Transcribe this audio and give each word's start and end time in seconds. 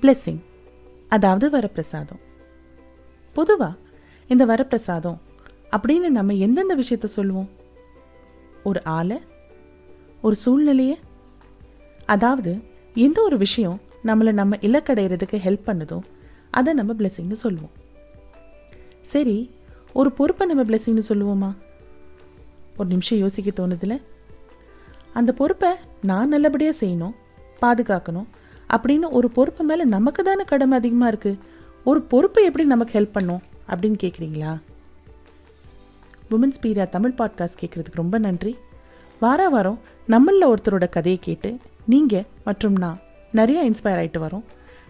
Blessing 0.00 0.40
அதாவது 1.08 1.58
வரப்பிரசாதம். 1.58 2.20
பொதுவாக 3.32 3.74
இந்த 4.28 4.46
வரப்பிரசாதம் 4.46 5.18
அப்படின்னு 5.70 6.08
நம்ம 6.08 6.34
எந்தெந்த 6.34 6.76
விஷயத்த 6.76 7.04
சொல்லுவோம்? 7.04 7.50
ஒரு 8.64 8.84
ஆளை 8.84 9.18
ஒரு 10.22 10.34
சூழ்நிலையை 10.34 10.98
அதாவது 12.06 12.58
எந்த 12.94 13.22
ஒரு 13.22 13.38
விஷயம் 13.38 13.80
நம்மளை 14.04 14.32
நம்ம 14.32 14.56
இலக்கடைகிறதுக்கு 14.56 15.36
ஹெல்ப் 15.46 15.66
பண்ணுதோ 15.66 16.00
அதை 16.50 16.72
நம்ம 16.72 16.92
பிளெஸிங்னு 16.92 17.32
சொல்லுவோம். 17.32 17.70
சரி 19.02 19.50
ஒரு 19.92 20.12
பொறுப்பை 20.12 20.46
நம்ம 20.46 20.62
பிளெஸிங்னு 20.62 21.02
சொல்லுவோமா? 21.08 21.54
ஒரு 22.76 22.88
நிமிஷம் 22.88 23.18
யோசிக்க 23.18 23.50
தோணுதுல? 23.50 24.02
அந்த 25.12 25.32
பொறுப்பை 25.32 25.70
நான் 26.02 26.28
நல்லபடியாக 26.28 26.86
செய்யணும் 26.86 27.14
பாதுகாக்கணும் 27.62 28.26
அப்படின்னு 28.76 29.10
ஒரு 29.10 29.30
பொறுப்பு 29.30 29.64
மேலே 29.64 29.84
நமக்கு 29.84 30.22
தானே 30.22 30.44
கடமை 30.44 30.78
அதிகமாக 30.78 31.16
இருக்குது 31.16 31.38
ஒரு 31.84 32.02
பொறுப்பை 32.02 32.44
எப்படி 32.44 32.64
நமக்கு 32.64 33.00
ஹெல்ப் 33.00 33.16
பண்ணும்? 33.16 33.42
அப்படின்னு 33.68 33.98
கேட்குறீங்களா 34.02 34.52
உமன்ஸ் 36.30 36.60
பீரியா 36.62 36.88
தமிழ் 36.88 37.14
பாட்காஸ்ட் 37.18 37.60
கேட்குறதுக்கு 37.60 37.94
ரொம்ப 37.94 38.18
நன்றி. 38.18 38.56
வார 39.20 39.48
வாரம் 39.48 39.78
நம்மளில் 40.08 40.54
ஒருத்தரோட 40.54 40.88
கதையை 40.88 41.20
கேட்டு 41.22 41.58
நீங்கள் 41.86 42.26
மற்றும் 42.44 42.76
நான் 42.76 42.98
நிறையா 43.34 43.60
இன்ஸ்பயர் 43.68 44.00
ஆகிட்டு 44.02 44.20
வரோம். 44.20 44.42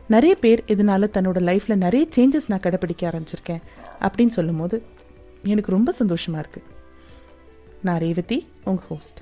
நிறைய 0.08 0.34
பேர் 0.34 0.64
இதனால 0.66 1.06
தன்னோட 1.14 1.38
லைஃப்பில் 1.48 1.76
நிறைய 1.76 2.06
சேஞ்சஸ் 2.16 2.48
நான் 2.48 2.60
கடைப்பிடிக்க 2.60 3.10
ஆரம்பிச்சிருக்கேன் 3.10 3.62
அப்படின்னு 4.00 4.28
சொல்லும் 4.28 4.56
போது 4.56 4.82
எனக்கு 5.42 5.70
ரொம்ப 5.70 5.92
சந்தோஷமாக 5.92 6.46
இருக்குது 6.46 6.68
நான் 7.82 7.98
ரேவதி 7.98 8.46
உங்கள் 8.64 8.84
ஹோஸ்ட் 8.88 9.18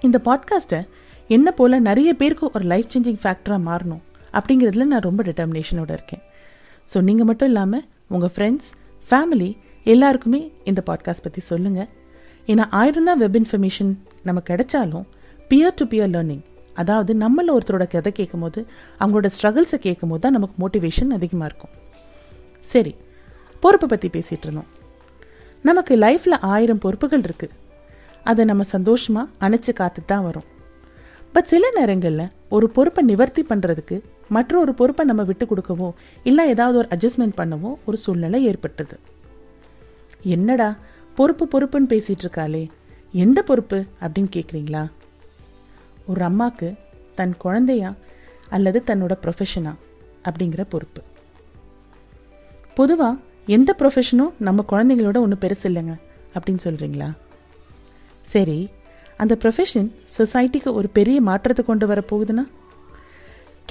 இந்த 0.00 0.20
பாட்காஸ்ட்டை 0.24 0.88
என்ன 1.30 1.48
போல் 1.58 1.84
நிறைய 1.88 2.10
பேருக்கு 2.20 2.46
ஒரு 2.56 2.64
லைஃப் 2.72 2.88
சேஞ்சிங் 2.92 3.20
ஃபேக்டராக 3.22 3.60
மாறணும் 3.68 4.02
அப்படிங்கிறதுல 4.36 4.84
நான் 4.92 5.06
ரொம்ப 5.08 5.22
டிட்டர்மினேஷனோட 5.28 5.90
இருக்கேன். 5.98 6.22
ஸோ 6.88 7.00
நீங்கள் 7.08 7.28
மட்டும் 7.30 7.50
இல்லாமல் 7.52 7.84
உங்கள் 8.14 8.32
ஃப்ரெண்ட்ஸ் 8.34 8.70
ஃபேமிலி 9.10 9.50
எல்லாருக்குமே 9.86 10.40
இந்த 10.70 10.80
பாட்காஸ்ட் 10.88 11.24
பற்றி 11.26 11.42
சொல்லுங்கள் 11.50 11.90
ஏன்னா 12.48 12.64
ஆயிரம் 12.80 13.08
தான் 13.08 13.20
வெப் 13.22 13.38
இன்ஃபர்மேஷன் 13.40 13.92
நம்ம 14.28 14.42
கிடைச்சாலும் 14.50 15.06
பியர் 15.50 15.78
டு 15.78 15.84
பியர் 15.92 16.12
லேர்னிங் 16.14 16.44
அதாவது 16.82 17.12
நம்மள 17.22 17.48
ஒருத்தரோட 17.56 17.86
கதை 17.94 18.12
கேட்கும்போது 18.18 18.60
அவங்களோட 19.00 19.28
ஸ்ட்ரகிள்ஸை 19.36 19.78
கேட்கும்போது 19.86 20.22
தான் 20.24 20.36
நமக்கு 20.36 20.56
மோட்டிவேஷன் 20.62 21.10
அதிகமாக 21.16 21.48
இருக்கும். 21.50 21.72
சரி 22.64 22.92
பொறுப்பை 23.62 23.88
பற்றி 23.92 24.08
பேசிகிட்டு 24.14 24.46
இருந்தோம். 24.48 24.70
நமக்கு 25.64 25.94
லைஃப்பில் 26.04 26.38
ஆயிரம் 26.54 26.80
பொறுப்புகள் 26.84 27.26
இருக்குது 27.28 27.54
அதை 28.26 28.42
நம்ம 28.50 28.62
சந்தோஷமாக 28.76 29.46
அணைச்சி 29.46 29.72
காத்து 29.80 30.00
தான் 30.12 30.24
வரும். 30.28 30.46
பட் 31.32 31.44
சில 31.44 31.70
நேரங்களில் 31.74 32.30
ஒரு 32.48 32.70
பொறுப்பை 32.70 33.04
நிவர்த்தி 33.04 33.42
பண்ணுறதுக்கு 33.48 33.96
மற்றொரு 34.28 34.74
பொறுப்பை 34.74 35.06
நம்ம 35.06 35.22
விட்டு 35.22 35.44
கொடுக்கவோ 35.44 35.92
இல்லை 36.24 36.48
ஏதாவது 36.48 36.78
ஒரு 36.78 36.88
அட்ஜஸ்ட்மெண்ட் 36.90 37.36
பண்ணவோ 37.36 37.74
ஒரு 37.84 37.96
சூழ்நிலை 37.96 38.44
ஏற்பட்டது. 38.44 38.96
என்னடா 40.22 40.76
பொறுப்பு 41.16 41.44
பொறுப்புன்னு 41.52 41.90
பேசிகிட்டு 41.92 42.24
இருக்காளே 42.26 42.70
எந்த 43.12 43.42
பொறுப்பு 43.42 43.84
அப்படின்னு 44.00 44.30
கேட்குறீங்களா 44.36 44.82
ஒரு 46.06 46.22
அம்மாவுக்கு 46.24 46.74
தன் 47.14 47.34
குழந்தையா 47.36 47.94
அல்லது 48.48 48.82
தன்னோட 48.86 49.16
ப்ரொஃபஷனா 49.22 49.74
அப்படிங்கிற 50.24 50.64
பொறுப்பு. 50.68 51.02
பொதுவாக 52.74 53.20
எந்த 53.46 53.76
ப்ரொஃபஷனும் 53.78 54.32
நம்ம 54.38 54.64
குழந்தைங்களோட 54.72 55.16
ஒன்றும் 55.16 55.40
பெருசு 55.40 55.64
இல்லைங்க 55.64 55.94
அப்படின்னு 56.34 56.64
சொல்கிறீங்களா 56.64 57.08
சரி 58.22 58.70
அந்த 59.22 59.36
ப்ரொஃபஷன் 59.42 59.90
சொசைட்டிக்கு 60.18 60.72
ஒரு 60.72 60.88
பெரிய 60.88 61.20
மாற்றத்தை 61.20 61.64
கொண்டு 61.64 61.86
வர 61.86 62.02
போகுதுன்னா 62.12 62.44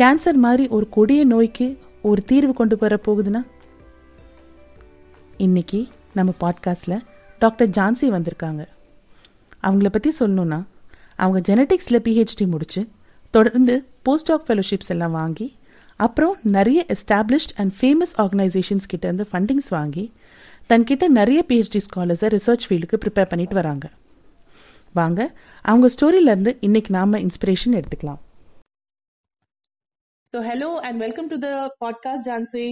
கேன்சர் 0.01 0.33
மாதிரி 0.33 0.67
ஒரு 0.67 0.89
கொடிய 0.89 1.23
நோய்க்கு 1.25 1.79
ஒரு 2.01 2.23
தீர்வு 2.23 2.53
கொண்டு 2.53 2.77
வர 2.79 2.99
போகுதுன்னா 3.07 3.41
இன்னைக்கு 5.37 5.87
நம்ம 6.13 6.33
பாட்காஸ்டில் 6.41 7.01
டாக்டர் 7.39 7.69
ஜான்சி 7.69 8.07
வந்திருக்காங்க. 8.07 8.65
அவங்கள 9.63 9.87
பற்றி 9.89 10.13
சொல்லணுன்னா 10.19 10.63
அவங்க 11.15 11.55
ஜெனட்டிக்ஸில் 11.55 12.03
பிஹெச்டி 12.03 12.47
முடித்து 12.47 12.87
தொடர்ந்து 13.29 13.85
போஸ்ட் 14.01 14.31
ஆஃப் 14.31 14.43
ஃபெலோஷிப்ஸ் 14.47 14.87
எல்லாம் 14.87 15.11
வாங்கி 15.11 15.57
அப்புறம் 15.95 16.35
நிறைய 16.43 16.85
எஸ்டாப்ளிஷ்ட் 16.87 17.53
அண்ட் 17.55 17.71
ஃபேமஸ் 17.81 18.13
ஆர்கனைசேஷன்ஸ் 18.17 18.87
கிட்டேருந்து 18.93 19.25
ஃபண்டிங்ஸ் 19.33 19.69
வாங்கி 19.69 20.11
தன்கிட்ட 20.69 21.07
நிறைய 21.07 21.45
பிஹெச்டி 21.47 21.79
ஸ்காலர்ஸை 21.79 22.27
ரிசர்ச் 22.35 22.65
ஃபீல்டுக்கு 22.69 22.99
ப்ரிப்பேர் 23.05 23.29
பண்ணிட்டு 23.29 23.55
வராங்க. 23.55 23.89
வாங்க 24.93 25.21
அவங்க 25.65 25.87
ஸ்டோரியிலேருந்து 25.95 26.51
இன்னைக்கு 26.61 26.91
நாம 26.93 27.19
இன்ஸ்பிரேஷன் 27.19 27.77
எடுத்துக்கலாம் 27.79 28.21
So 30.33 30.41
hello 30.41 30.67
and 30.79 30.95
welcome 30.97 31.27
to 31.29 31.37
the 31.37 31.53
podcast, 31.81 32.21
Jansi. 32.27 32.67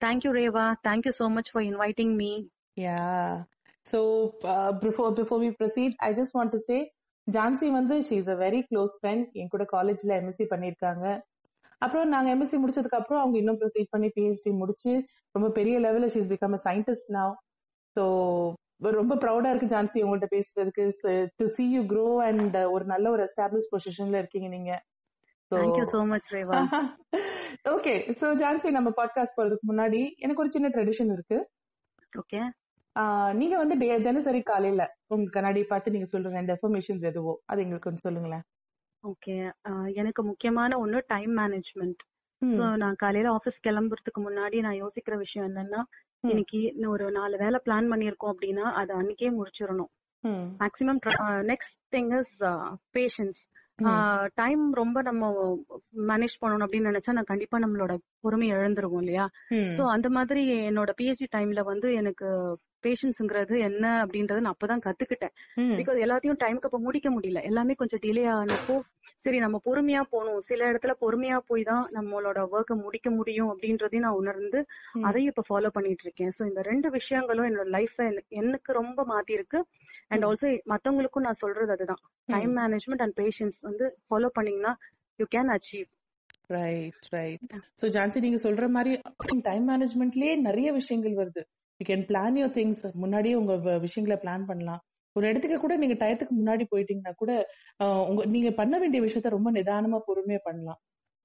Thank 0.00 0.24
you, 0.24 0.32
Reva. 0.32 0.64
Thank 0.84 1.06
you 1.06 1.12
so 1.12 1.26
much 1.36 1.48
for 1.50 1.60
inviting 1.62 2.10
me. 2.14 2.32
Yeah. 2.76 3.28
So 3.86 3.98
uh, 4.44 4.72
before 4.82 5.10
before 5.12 5.38
we 5.38 5.50
proceed, 5.52 5.92
I 6.00 6.12
just 6.12 6.34
want 6.34 6.52
to 6.52 6.60
say, 6.60 6.80
Jhansi 7.26 7.68
வந்து 7.70 7.94
she 8.06 8.16
is 8.20 8.30
a 8.32 8.36
very 8.42 8.58
close 8.70 8.94
friend 8.96 9.28
என் 9.40 9.50
கூட 9.52 9.64
காலேஜ்ல 9.70 10.10
MSc 10.20 10.44
பண்ணிருக்காங்க 10.50 11.04
அப்புறம் 11.82 12.10
நாங்க 12.14 12.28
MSc 12.34 12.58
முடிச்சதுக்கு 12.62 12.98
அப்புறம் 12.98 13.22
அவங்க 13.22 13.36
இன்னும் 13.40 13.60
ப்ரொசீட் 13.62 13.92
பண்ணி 13.94 14.08
பிஹெச்டி 14.16 14.50
முடிச்சு 14.60 14.92
ரொம்ப 15.34 15.48
பெரிய 15.58 15.76
லெவல்ல 15.84 16.08
she's 16.14 16.28
become 16.32 16.56
a 16.58 16.60
scientist 16.66 17.10
now 17.16 17.32
so 17.96 18.04
ரொம்ப 18.78 19.14
ப்ரௌடா 19.14 19.54
இருக்கு 19.54 19.76
ஜான்சி 19.76 20.04
உங்கள்கிட்ட 20.04 20.26
பேசுறதுக்கு 20.30 21.28
to 21.36 21.46
see 21.46 21.70
you 21.70 21.82
grow 21.82 22.16
and 22.16 22.56
ஒரு 22.56 22.84
நல்ல 22.84 23.10
ஒரு 23.10 23.22
எஸ்டாப்ளிஷ் 23.22 23.76
பொசிஷன்ல 23.76 24.18
இருக்கீங்க 24.18 24.48
நீங்க 24.48 24.82
Thank 25.54 25.76
you 25.76 25.82
so 25.82 26.02
much, 26.04 26.26
Reva. 26.30 26.86
Okay 27.68 28.12
so 28.20 28.26
Jhansi 28.34 28.70
நம்ம 28.70 28.92
பாட்காஸ்ட் 28.96 29.36
போறதுக்கு 29.36 29.66
முன்னாடி 29.68 30.14
எனக்கு 30.14 30.42
ஒரு 30.42 30.50
சின்ன 30.50 30.68
ட்ரெடிஷன் 30.68 31.12
இருக்கு. 31.12 31.50
ஆஹ் 32.98 33.32
நீங்க 33.32 33.56
வந்து 33.56 33.76
தினசரி 33.78 34.42
காலையில 34.42 34.96
உங்க 35.06 35.30
கண்ணாடி 35.30 35.64
பார்த்து 35.64 35.90
நீங்க 35.90 36.18
சொல்ற 36.18 36.30
ரெண்டு 36.30 36.58
எஃபர்மேஷன்ஸ் 36.58 37.00
எதுவோ 37.00 37.42
அது 37.44 37.62
எங்களுக்கு 37.62 37.90
கொஞ்சம் 37.90 38.12
சொல்லுங்களேன். 38.12 38.42
Uh, 39.68 39.92
எனக்கு 39.92 40.24
முக்கியமான 40.24 40.86
ஒண்ணு 40.86 41.00
டைம் 41.06 41.36
மேனேஜ்மெண்ட் 41.36 42.02
ஸோ 42.52 42.64
நான் 42.76 42.96
காலையில 42.96 43.28
ஆஃபீஸ் 43.30 43.64
கிளம்புறதுக்கு 43.64 44.20
முன்னாடி 44.26 44.56
நான் 44.60 44.80
யோசிக்கிற 44.80 45.14
விஷயம் 45.16 45.48
என்னன்னா. 45.50 45.80
இன்னைக்கு 46.24 46.60
ஒரு 46.88 47.06
நாலு 47.10 47.36
வேலை 47.36 47.58
பிளான் 47.64 47.90
பண்ணியிருக்கோம் 47.92 48.32
அப்படின்னா 48.34 48.66
அதை 48.72 48.92
அன்னைக்கே 48.96 49.30
முடிச்சிடணும். 49.34 49.90
Maximum 50.60 51.00
next 51.50 51.76
thing 51.96 52.12
is 52.20 52.34
patience 52.94 53.40
time 54.34 54.62
ரொம்ப 54.72 54.98
நம்ம 55.02 55.24
மேனேஜ் 56.08 56.36
பண்ணணும் 56.40 56.66
அப்படின்னு 56.66 56.90
நினைச்சா 56.92 57.12
நான் 57.12 57.30
கண்டிப்பா 57.32 57.58
நம்மளோட 57.58 57.92
பொறுமை 58.20 58.48
இழந்துருவோம் 58.52 59.02
இல்லையா? 59.02 59.26
சோ 59.76 59.82
அந்த 59.94 60.08
மாதிரி 60.08 60.42
என்னோட 60.68 60.90
பிஹெச்டி 61.00 61.28
டைம்ல 61.36 61.62
வந்து 61.62 61.88
எனக்கு 61.94 62.28
பேஷன்ஸ்ங்கிறது 62.86 63.54
என்ன 63.68 63.84
அப்படின்றத 64.04 64.40
நான் 64.44 64.56
அப்பதான் 64.56 64.84
கத்துக்கிட்டேன். 64.86 65.34
பிகாஸ் 65.80 65.98
எல்லாத்தையும் 66.06 66.40
டைம்க்கு 66.44 66.68
அப்ப 66.70 66.80
முடிக்க 66.88 67.08
முடியல. 67.16 67.42
எல்லாமே 67.50 67.74
கொஞ்சம் 67.82 68.02
டிலே 68.06 68.26
ஆனப்போ 68.40 68.76
சரி 69.24 69.38
நம்ம 69.42 69.56
பொறுமையா 69.66 70.00
போகணும். 70.12 70.40
சில 70.48 70.60
இடத்துல 70.70 70.92
பொறுமையா 71.02 71.36
போய் 71.50 71.62
தான் 71.68 71.84
நம்மளோட 71.96 72.38
ஒர்க்கை 72.54 72.74
முடிக்க 72.82 73.08
முடியும் 73.10 73.50
அப்படின்றதையும் 73.52 74.06
நான் 74.06 74.18
உணர்ந்து. 74.22 74.58
அதையும் 75.08 75.30
இப்ப 75.32 75.44
ஃபாலோ 75.48 75.70
பண்ணிட்டு 75.76 76.04
இருக்கேன். 76.06 76.32
சோ 76.36 76.42
இந்த 76.50 76.62
ரெண்டு 76.70 76.88
விஷயங்களும் 76.98 77.48
என்னோட 77.50 77.68
லைஃப் 77.76 77.96
எனக்கு 78.42 78.72
ரொம்ப 78.80 79.06
மாத்தி 79.12 79.34
இருக்கு 79.38 79.58
அண்ட். 80.12 80.26
ஆல்சோ 80.28 80.48
மத்தவங்களுக்கும் 80.72 81.26
நான் 81.28 81.40
சொல்றது 81.42 81.72
அதுதான். 81.76 82.02
டைம் 82.28 82.54
மேனேஜ்மெண்ட் 82.60 83.04
அண்ட் 83.06 83.16
பேஷன்ஸ் 83.22 83.60
வந்து 83.68 83.86
ஃபாலோ 84.08 84.30
பண்ணீங்கன்னா 84.38 84.74
you 85.18 85.26
can 85.36 85.52
achieve 85.56 85.88
right 86.54 87.06
right 87.16 87.52
so 87.80 87.86
Jhansi 87.96 88.18
நீங்க 88.24 88.38
சொல்ற 88.46 88.64
மாதிரி 88.76 88.94
டைம் 89.48 89.66
மேனேஜ்மெண்ட்லயே 89.70 90.34
நிறைய 90.48 90.68
விஷயங்கள் 90.80 91.14
வருது. 91.20 91.42
You 91.84 91.88
can 91.90 92.04
plan 92.10 92.36
your 92.40 92.56
things 92.58 92.82
முன்னாடியே 93.02 93.34
உங்க 93.40 93.54
விஷயங்களை 93.86 94.16
பிளான் 94.24 94.44
பண்ணலாம். 94.50 94.82
ஒரு 95.16 95.24
இடத்துக்கு 95.30 95.56
கூட 95.62 95.74
நீங்க 95.80 95.96
டயத்துக்கு 96.00 96.34
முன்னாடி 96.38 96.64
போயிட்டீங்கன்னா 96.70 97.12
கூட 97.22 97.32
உங்க 98.10 98.22
நீங்க 98.34 98.50
பண்ண 98.60 98.74
வேண்டிய 98.82 99.00
விஷயத்த 99.06 99.36
ரொம்ப 99.36 99.50
நிதானமா 99.58 99.98
பொறுமையா 100.08 100.40
பண்ணலாம். 100.46 100.80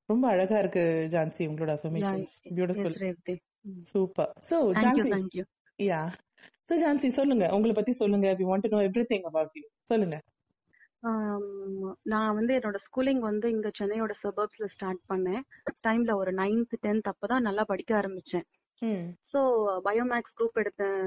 ரொம்ப 0.10 0.26
அழகா 0.34 0.58
இருக்கு 0.64 0.84
ஜான்சி 1.14 1.44
உங்களோட 1.52 1.72
affirmations 1.78 2.36
beautiful 2.58 3.40
super 3.94 4.32
so 4.50 4.58
Jhansi 4.82 5.10
ya 5.80 6.02
so 6.70 6.76
Jhansi 6.84 7.10
சொல்லுங்க. 7.18 7.46
உங்களை 7.56 7.74
பத்தி 7.76 7.94
சொல்லுங்க. 8.02 8.28
We 8.40 8.46
want 8.50 8.66
to 8.66 8.74
know 8.76 8.82
everything 8.90 9.26
about 9.30 9.58
you 9.60 9.66
சொல்லுங்க. 9.92 10.18
ஆம், 11.10 11.46
நான் 12.14 12.36
வந்து 12.38 12.54
என்னோட 12.60 12.78
ஸ்கூலிங் 12.88 13.22
வந்து 13.28 13.48
இங்க 13.56 13.70
சென்னையோட 13.80 14.14
சபர்ப்ஸ்ல 14.24 14.68
ஸ்டார்ட் 14.76 15.04
பண்ணேன். 15.12 15.44
டைம்ல 15.88 16.14
ஒரு 16.22 16.32
நைன்த் 16.42 16.76
டென்த் 16.86 17.10
அப்பதான் 17.12 17.46
நல்லா 17.50 17.64
படிக்க 17.72 17.94
ஆரம்பிச்சேன். 18.02 18.46
ஸோ 19.32 19.40
பயோமேக்ஸ் 19.86 20.36
குரூப் 20.38 20.60
எடுத்தேன் 20.62 21.02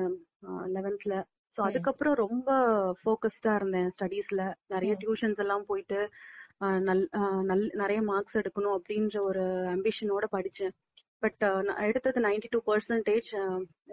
லெவன்த்ல 0.75 1.15
ம். 1.19 1.29
அதுக்கப்புறம் 1.59 2.17
ரொம்ப 2.17 2.51
ஃபோக்கஸ்டா 3.01 3.53
இருந்தேன் 3.55 3.91
ஸ்டடீஸ்ல 3.91 4.43
நிறைய. 4.69 4.93
டியூஷன்ஸ் 5.01 5.41
எல்லாம் 5.41 5.65
போயிட்டு 5.67 5.99
நல் 6.81 7.03
நல் 7.45 7.65
நிறைய 7.75 8.01
மார்க்ஸ் 8.03 8.39
எடுக்கணும் 8.41 8.77
அப்படின்ற 8.79 9.17
ஒரு 9.23 9.45
அம்பிஷனோட 9.75 10.25
படிச்சேன் 10.33 10.75
பட் 11.23 11.43
நான் 11.67 11.85
எடுத்தது 11.89 12.21
ninety 12.25 12.49
two 12.51 12.61
percentage 12.69 13.29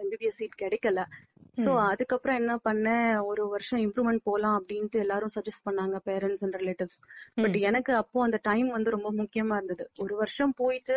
MBBS 0.02 0.38
seat 0.38 0.62
கிடைக்கல. 0.62 1.00
சோ 1.56 1.70
அதுக்கப்புறம் 1.88 2.38
என்ன 2.40 2.52
பண்ணேன்? 2.66 3.08
ஒரு 3.30 3.42
வருஷம் 3.48 3.80
இம்ப்ரூவ்மெண்ட் 3.84 4.22
போலாம் 4.28 4.56
அப்படின்ட்டு 4.58 5.00
எல்லாரும் 5.04 5.32
சஜஸ்ட் 5.36 5.64
பண்ணாங்க 5.68 5.96
பேரண்ட்ஸ் 6.08 6.42
அண்ட் 6.46 6.56
ரிலேட்டிவ்ஸ் 6.60 7.00
பட் 7.42 7.56
எனக்கு 7.68 7.92
அப்போ 8.00 8.18
அந்த 8.26 8.38
டைம் 8.42 8.68
வந்து 8.76 8.94
ரொம்ப 8.96 9.10
முக்கியமா 9.20 9.56
இருந்தது. 9.56 9.84
ஒரு 10.04 10.14
வருஷம் 10.14 10.52
போயிட்டு 10.60 10.96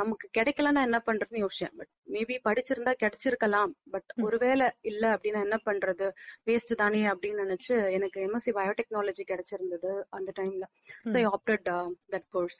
நமக்கு 0.00 0.26
கிடைக்கலன்னா 0.38 0.82
என்ன 0.88 1.00
பண்றதுன்னு 1.08 1.42
யோசிச்சேன். 1.44 1.74
பட் 1.78 1.92
மேபி 2.14 2.36
படிச்சிருந்தா 2.48 2.94
கிடைச்சிருக்கலாம். 3.02 3.72
பட் 3.94 4.10
ஒருவேளை 4.26 4.68
இல்ல 4.90 5.04
அப்படின்னா 5.14 5.42
என்ன 5.46 5.58
பண்றது? 5.68 6.08
வேஸ்ட் 6.48 6.74
தானே 6.82 7.02
அப்படின்னு 7.12 7.44
நினைச்சு 7.44 7.74
எனக்கு 7.98 8.20
எம்எஸ்சி 8.26 8.54
பயோடெக்னாலஜி 8.60 9.26
கிடைச்சிருந்தது 9.32 9.92
அந்த 10.18 10.32
டைம்ல 10.40 10.66
so 11.10 11.16
I 11.22 11.26
opted 11.34 11.68
that 12.14 12.28
course 12.30 12.58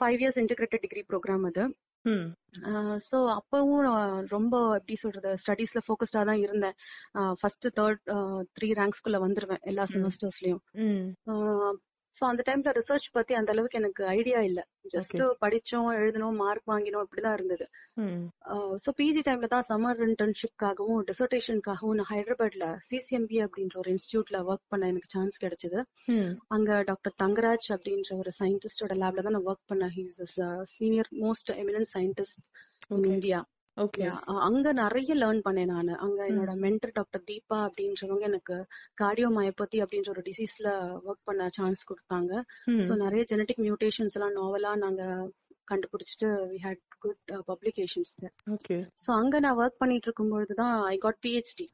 five 0.00 0.20
years 0.22 0.38
integrated 0.42 0.84
degree 0.86 1.04
programme 1.10 1.44
அது. 1.50 1.64
ஸோ 3.08 3.16
அப்பவும் 3.34 3.82
நான் 3.82 4.26
ரொம்ப 4.26 4.54
எப்படி 4.76 4.94
சொல்றது 4.94 5.30
ஸ்டடீஸ்ல 5.36 5.80
ஃபோக்கஸ்டா 5.86 6.22
தான் 6.24 6.42
இருந்தேன். 6.42 6.76
ஃபர்ஸ்ட் 7.40 7.66
தேர்ட் 7.78 8.02
த்ரீ 8.56 8.68
ரேங்க்ஸ்குள்ள 8.72 9.20
வந்துருவேன் 9.26 9.62
எல்லா 9.62 9.86
செமஸ்டர்ஸ்லயும் 9.94 10.62
ஸோ 12.18 12.22
அந்த 12.28 12.42
டைம்ல 12.46 12.72
ரிசர்ச் 12.76 13.06
பத்தி 13.12 13.32
அந்த 13.38 13.50
அளவுக்கு 13.52 13.78
எனக்கு 13.78 14.02
ஐடியா 14.14 14.40
இல்ல. 14.48 14.60
ஜஸ்ட் 14.92 15.22
படிச்சோம் 15.42 15.88
எழுதணும் 15.98 16.36
மார்க் 16.42 16.70
வாங்கினோம் 16.72 17.04
இப்படிதான் 17.06 17.36
இருந்தது. 17.38 17.64
ஸோ 18.84 18.90
பிஜி 18.98 19.22
டைம்ல 19.28 19.48
தான் 19.54 19.66
சம்மர் 19.70 20.02
இன்டர்ன்ஷிப்காகவும் 20.06 21.02
டிசர்டேஷனுக்காகவும் 21.10 21.98
நான் 22.00 22.10
ஹைதராபாத்ல 22.12 22.66
சிசிஎம்பி 22.88 23.38
அப்படின்ற 23.46 23.76
ஒரு 23.82 23.92
இன்ஸ்டியூட்ல 23.94 24.40
ஒர்க் 24.50 24.70
பண்ண 24.72 24.90
எனக்கு 24.92 25.12
சான்ஸ் 25.14 25.42
கிடைச்சது. 25.44 25.80
அங்க 26.56 26.80
டாக்டர் 26.90 27.16
தங்கராஜ் 27.24 27.68
அப்படின்ற 27.76 28.12
ஒரு 28.22 28.32
சயின்டிஸ்டோட 28.40 28.94
லேப்ல 29.02 29.24
தான் 29.26 29.36
நான் 29.38 29.48
ஒர்க் 29.52 29.66
பண்ணேன். 29.72 29.94
He's 29.98 30.20
senior 30.76 31.10
most 31.24 31.52
eminent 31.62 31.92
scientist 31.96 32.40
in 32.90 33.10
India 33.14 33.40
அங்க 34.46 34.66
நிறைய 34.80 35.12
லேர்ன் 35.20 35.40
பண்ணேன் 35.46 35.70
நான். 35.74 35.92
அங்க 36.04 36.18
என்னோட 36.30 36.52
மென்டர் 36.64 36.96
டாக்டர் 36.98 37.24
தீபா 37.30 37.58
அப்படின்றவங்க 37.68 38.24
எனக்கு 38.30 38.56
கார்டியோ 39.02 39.28
மயோபதி 39.36 39.78
அப்படின்ற 39.84 40.10
ஒரு 40.14 40.22
டிசீஸ்ல 40.28 40.68
ஒர்க் 41.06 41.26
பண்ண 41.30 41.48
சான்ஸ் 41.58 41.82
கொடுத்தாங்க. 41.90 42.32
ஸோ 42.86 42.94
நிறைய 43.04 43.24
ஜெனட்டிக் 43.32 43.64
மியூட்டேஷன்ஸ் 43.66 44.16
எல்லாம் 44.18 44.36
நாவலா 44.40 44.72
நாங்க 44.84 45.02
கண்டுபிடிச்சிட்டு 45.72 46.28
we 46.50 46.58
had 46.64 46.82
good 47.04 47.32
publications 47.50 48.12
okay 48.54 48.76
so 49.04 49.08
அங்க 49.20 49.40
நான் 49.40 49.58
ஒர்க் 49.62 49.80
பண்ணிட்டு 49.82 50.08
இருக்கும்பொழுது 50.08 50.54
தான் 50.62 50.76
I 50.86 50.96
got 50.98 51.20
PhD 51.26 51.66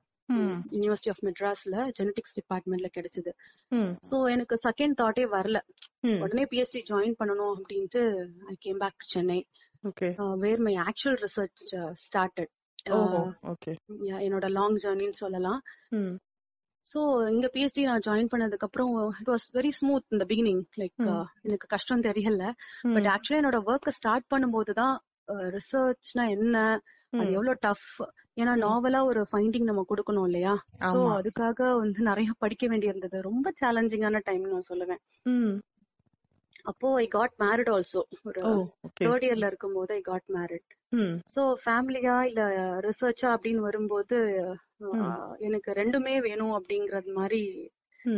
university 0.75 1.11
of 1.13 1.23
மெட்ராஸ்ல 1.29 1.77
ஜெனடிக்ஸ் 1.99 2.37
டிபார்ட்மெண்ட்ல 2.37 2.89
கிடைச்சது. 2.97 3.31
ஸோ 4.09 4.17
எனக்கு 4.35 4.57
செகண்ட் 4.67 4.99
தாட்டே 5.01 5.25
வரல. 5.33 5.59
உடனே 6.25 6.45
பிஹெச்டி 6.53 6.81
ஜாயின் 6.91 7.19
பண்ணணும் 7.21 7.55
அப்படின்ட்டு 7.57 8.03
I 8.53 8.55
came 8.67 8.81
back 8.85 9.01
to 9.03 9.09
Chennai 9.15 9.39
okay. 9.85 10.09
Where 10.39 10.59
my 10.59 10.75
actual 10.85 11.19
research 11.23 11.63
started 12.03 12.51
ஓஹோ 12.97 13.21
ஓகே. 13.51 13.73
என்னோட 14.21 14.47
லாங் 14.51 14.77
ஜேர்னின்னு 14.77 15.21
சொல்லலாம். 15.21 15.61
ஸோ 16.89 17.01
இங்க 17.29 17.47
பிஹெச்டி 17.55 17.83
நான் 17.85 18.05
ஜாயின் 18.07 18.31
பண்ணதுக்கு 18.33 18.67
அப்புறம் 18.67 18.93
இட் 19.21 19.29
வாஸ் 19.29 19.47
வெரி 19.55 19.71
ஸ்மூத் 19.71 20.07
இந்த 20.09 20.25
பிகினிங் 20.25 20.63
லைக் 20.79 21.03
எனக்கு 21.43 21.67
கஷ்டம் 21.67 22.03
தெரியல. 22.03 22.45
பட் 22.95 23.09
ஆக்சுவலி 23.15 23.41
என்னோட 23.41 23.59
ஒர்க்கை 23.67 23.89
ஸ்டார்ட் 23.91 24.27
பண்ணும்போது 24.35 24.73
தான் 24.73 24.95
ரிசர்ச்னா 25.51 26.25
என்ன? 26.29 26.57
அது 27.13 27.31
எவ்வளவு 27.31 27.59
டஃப் 27.61 27.87
ஏன்னா 28.37 28.53
நாவலா 28.61 29.01
ஒரு 29.05 29.27
ஃபைண்டிங் 29.31 29.63
நம்ம 29.63 29.85
கொடுக்கணும் 29.89 30.27
இல்லையா? 30.27 30.55
சோ. 30.83 30.99
அதுக்காக 31.19 31.61
வந்து 31.79 32.01
நிறைய 32.03 32.31
படிக்க 32.39 32.67
வேண்டியிருந்தது. 32.67 33.17
ரொம்ப 33.21 33.53
சேலஞ்சிங்கான 33.61 34.21
டைம் 34.25 34.45
நான் 34.47 34.69
சொல்லுவேன். 34.69 35.01
அப்போ 36.65 36.89
ஐ 36.97 37.07
காட் 37.09 37.35
மேரிட் 37.39 37.71
ஆல்சோ 37.71 38.01
ஒரு 38.25 38.43
தேர்ட் 39.01 39.25
இயர்ல 39.27 39.47
இருக்கும்போது 39.47 39.93
ஐ 39.95 40.03
காட் 40.03 40.29
மேரிட் 40.29 40.71
சோ 41.35 41.43
ஃபேமிலியா 41.63 42.17
இல்ல 42.23 42.43
ரிசர்ச்சா 42.81 43.29
அப்படின்னு 43.35 43.61
வரும்போது 43.61 44.17
அஹ், 44.89 45.17
எனக்கு 45.41 45.71
ரெண்டுமே 45.73 46.15
வேணும் 46.21 46.55
அப்படிங்கறது 46.59 47.13
மாதிரி 47.13 47.43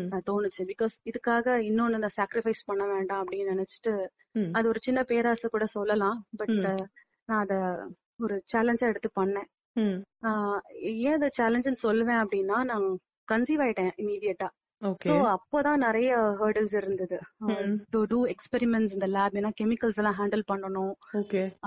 அஹ், 0.09 0.23
தோணுச்சு. 0.27 0.63
பிகாஸ் 0.69 0.95
இதுக்காக 1.05 1.55
இன்னொன்னு 1.63 1.99
நான் 1.99 2.17
சாக்ரிஃபைஸ் 2.17 2.63
பண்ண 2.67 2.85
வேண்டாம் 2.87 3.23
அப்படின்னு 3.23 3.53
நினைச்சிட்டு 3.53 3.93
ம் 4.35 4.51
அது 4.55 4.67
ஒரு 4.69 4.81
சின்ன 4.83 5.01
பேராசை 5.05 5.49
கூட 5.49 5.67
சொல்லலாம். 5.71 6.19
பட். 6.37 6.55
நான் 7.29 7.43
அத 7.43 7.55
ஒரு 8.21 8.37
சேலஞ்சா 8.53 8.89
எடுத்து 8.89 9.11
பண்ணேன். 9.17 9.49
ஏன் 11.03 11.15
அதை 11.15 11.29
சேலஞ்சுன்னு 11.37 11.85
சொல்லுவேன் 11.85 12.23
அப்படின்னா 12.23 12.59
நான் 12.65 12.87
கன்சீவ் 13.29 13.63
ஆயிட்டேன் 13.63 13.93
இமீடியட்டா 13.99 14.49
சோ 15.05 15.15
அப்போதான் 15.33 15.77
நிறைய 15.79 16.11
ஹர்டில்ஸ் 16.41 16.75
இருந்தது. 16.75 17.17
டு 17.91 18.01
டூ 18.05 18.19
எக்ஸ்பெரிமெண்ட்ஸ் 18.27 18.93
இந்த 18.93 19.07
லேப் 19.09 19.37
ஏன்னா 19.41 19.51
கெமிக்கல்ஸ் 19.61 19.99
எல்லாம் 20.01 20.19
ஹேண்டில் 20.19 20.45
பண்ணணும். 20.53 20.95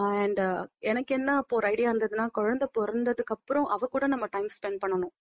அண்ட் 0.10 0.42
எனக்கு 0.84 1.16
என்ன 1.16 1.36
அப்போ 1.36 1.56
ஒரு 1.56 1.68
ஐடியா 1.68 1.92
இருந்ததுன்னா 1.92 2.26
குழந்தை 2.32 2.68
பிறந்ததுக்கு 2.80 3.36
அப்புறம் 3.38 3.68
அவ 3.68 3.88
கூட 3.88 4.08
நம்ம 4.08 4.28
டைம் 4.32 4.50
ஸ்பெண்ட் 4.58 4.82
பண்ணணும். 4.84 5.14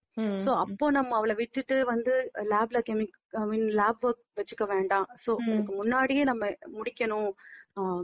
சோ 0.44 0.50
அப்போ 0.64 0.90
நம்ம 0.90 1.16
அவளை 1.16 1.34
விட்டுட்டு 1.34 1.78
வந்து 1.84 2.14
லேப்ல 2.52 2.80
கெமிக் 2.88 3.14
ஐ 3.40 3.44
மீன் 3.52 3.68
லேப் 3.80 4.04
ஒர்க் 4.06 4.22
வச்சுக்க 4.40 4.66
வேண்டாம். 4.66 5.08
சோ 5.24 5.32
அதுக்கு 5.46 5.74
முன்னாடியே 5.74 6.24
நம்ம 6.24 6.44
முடிக்கணும். 6.78 7.30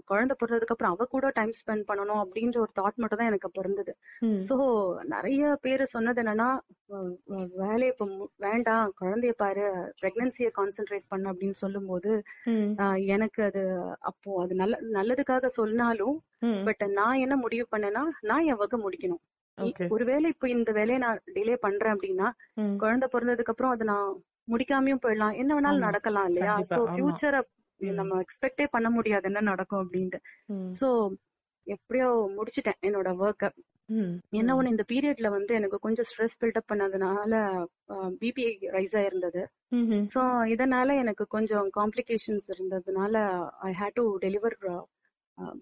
குழந்தை 0.07 0.37
பிறந்ததுக்கு 0.37 0.75
அப்புறம் 0.75 0.91
அவ 0.91 1.05
கூட 1.07 1.31
டைம் 1.35 1.53
ஸ்பெண்ட் 1.59 1.85
பண்ணணும் 1.89 2.21
அப்படின்ற 2.21 2.59
ஒரு 2.59 2.73
தாட் 2.75 2.97
மட்டும் 2.97 3.19
தான் 3.19 3.27
எனக்கு 3.27 3.49
அப்ப 3.49 3.61
இருந்தது. 3.61 3.93
ம். 4.21 4.37
சோ 4.47 4.57
நிறைய 5.07 5.57
பேரு 5.61 5.87
சொன்னது 5.87 6.23
என்னன்னா 6.23 6.49
வேலையை 7.57 7.91
இப்ப 7.91 8.07
வேண்டாம் 8.39 8.95
குழந்தைய 9.01 9.35
பாரு 9.37 9.67
பிரெக்னன்சிய 10.01 10.51
கான்சென்ட்ரேட் 10.59 11.07
பண்ணு 11.09 11.31
அப்படின்னு 11.33 11.59
சொல்லும்போது 11.59 12.13
ம். 12.47 12.71
ஆஹ் 12.79 13.07
எனக்கு 13.07 13.43
அது 13.43 13.63
அப்போ 14.03 14.41
அது 14.43 14.55
நல்ல 14.55 14.79
நல்லதுக்காக 14.93 15.47
சொன்னாலும் 15.53 16.17
பட் 16.65 16.85
நான் 16.93 17.19
என்ன 17.19 17.37
முடிவு 17.37 17.67
பண்ணேன்னா 17.71 18.03
நான் 18.23 18.45
என் 18.45 18.59
ஒர்க்க 18.59 18.79
முடிக்கணும். 18.81 19.23
ஒருவேளை 19.91 20.31
இப்ப 20.31 20.49
இந்த 20.49 20.73
வேலையை 20.73 20.99
நான் 20.99 21.23
டிலே 21.35 21.55
பண்றேன் 21.61 21.95
அப்படின்னா 21.95 22.29
குழந்தை 22.79 23.09
பிறந்ததுக்கு 23.13 23.53
அப்புறம் 23.55 23.71
அதை 23.71 23.87
நான் 23.87 24.11
முடிக்காமயும் 24.49 25.03
போயிடலாம். 25.03 25.35
என்ன 25.35 25.51
வேணாலும். 25.55 25.87
நடக்கலாம் 25.87 26.29
இல்லையா? 26.29 26.55
சோ. 26.71 26.79
ஃபியூச்சரை. 26.93 27.41
நம்ம 28.01 28.21
எக்ஸ்பெக்டே 28.21 28.67
பண்ண 28.71 28.91
முடியாது 28.91 29.29
என்ன 29.29 29.41
நடக்கும் 29.41 29.83
அப்படின்ட்டு. 29.85 30.21
சோ 30.81 30.89
எப்படியோ 31.67 32.09
முடிச்சிட்டேன் 32.37 32.81
என்னோட 32.83 33.09
ஒர்க்க 33.19 33.51
என்ன 34.31 34.51
ஒண்ணு 34.57 34.69
இந்த 34.69 34.85
பீரியட்ல 34.89 35.29
வந்து 35.31 35.53
எனக்கு 35.55 35.79
கொஞ்சம் 35.79 36.07
ஸ்ட்ரெஸ் 36.11 36.37
பில்டப் 36.41 36.71
பண்ணதுனால 36.71 37.33
பிபி 38.21 38.45
ரைஸ் 38.71 38.95
ஆயிருந்தது. 38.97 39.43
சோ 40.15 40.21
இதனால 40.55 40.97
எனக்கு 40.99 41.27
கொஞ்சம் 41.27 41.69
காம்ப்ளிகேஷன்ஸ் 41.77 42.49
இருந்ததுனால 42.55 43.15
I 43.63 43.73
had 43.73 43.95
to 43.95 44.05
deliver 44.19 44.57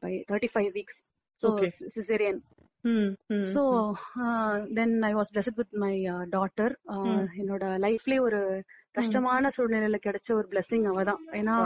by 0.02 0.12
thirty 0.30 0.50
five 0.54 0.72
weeks 0.72 1.00
Okay. 1.42 1.68
Caesarean 1.94 2.38
so 3.50 3.62
then 4.74 4.94
I 5.02 5.12
was 5.14 5.32
blessed 5.34 5.56
with 5.56 5.76
my. 5.76 5.94
Daughter 6.30 6.74
என்னோட 7.38 7.64
லைஃப்லயே 7.78 8.20
ஒரு 8.20 8.40
கஷ்டமான 8.92 9.50
சூழ்நிலையில 9.56 9.98
கிடைச்ச 10.04 10.28
ஒரு 10.32 10.46
பிளெஸிங் 10.50 10.86
அவதான். 10.92 11.20
ஏன்னா. 11.32 11.56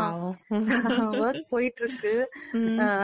ஒர்க் 1.21 1.45
போயிட்டு 1.53 1.83
இருக்கு 1.83 2.15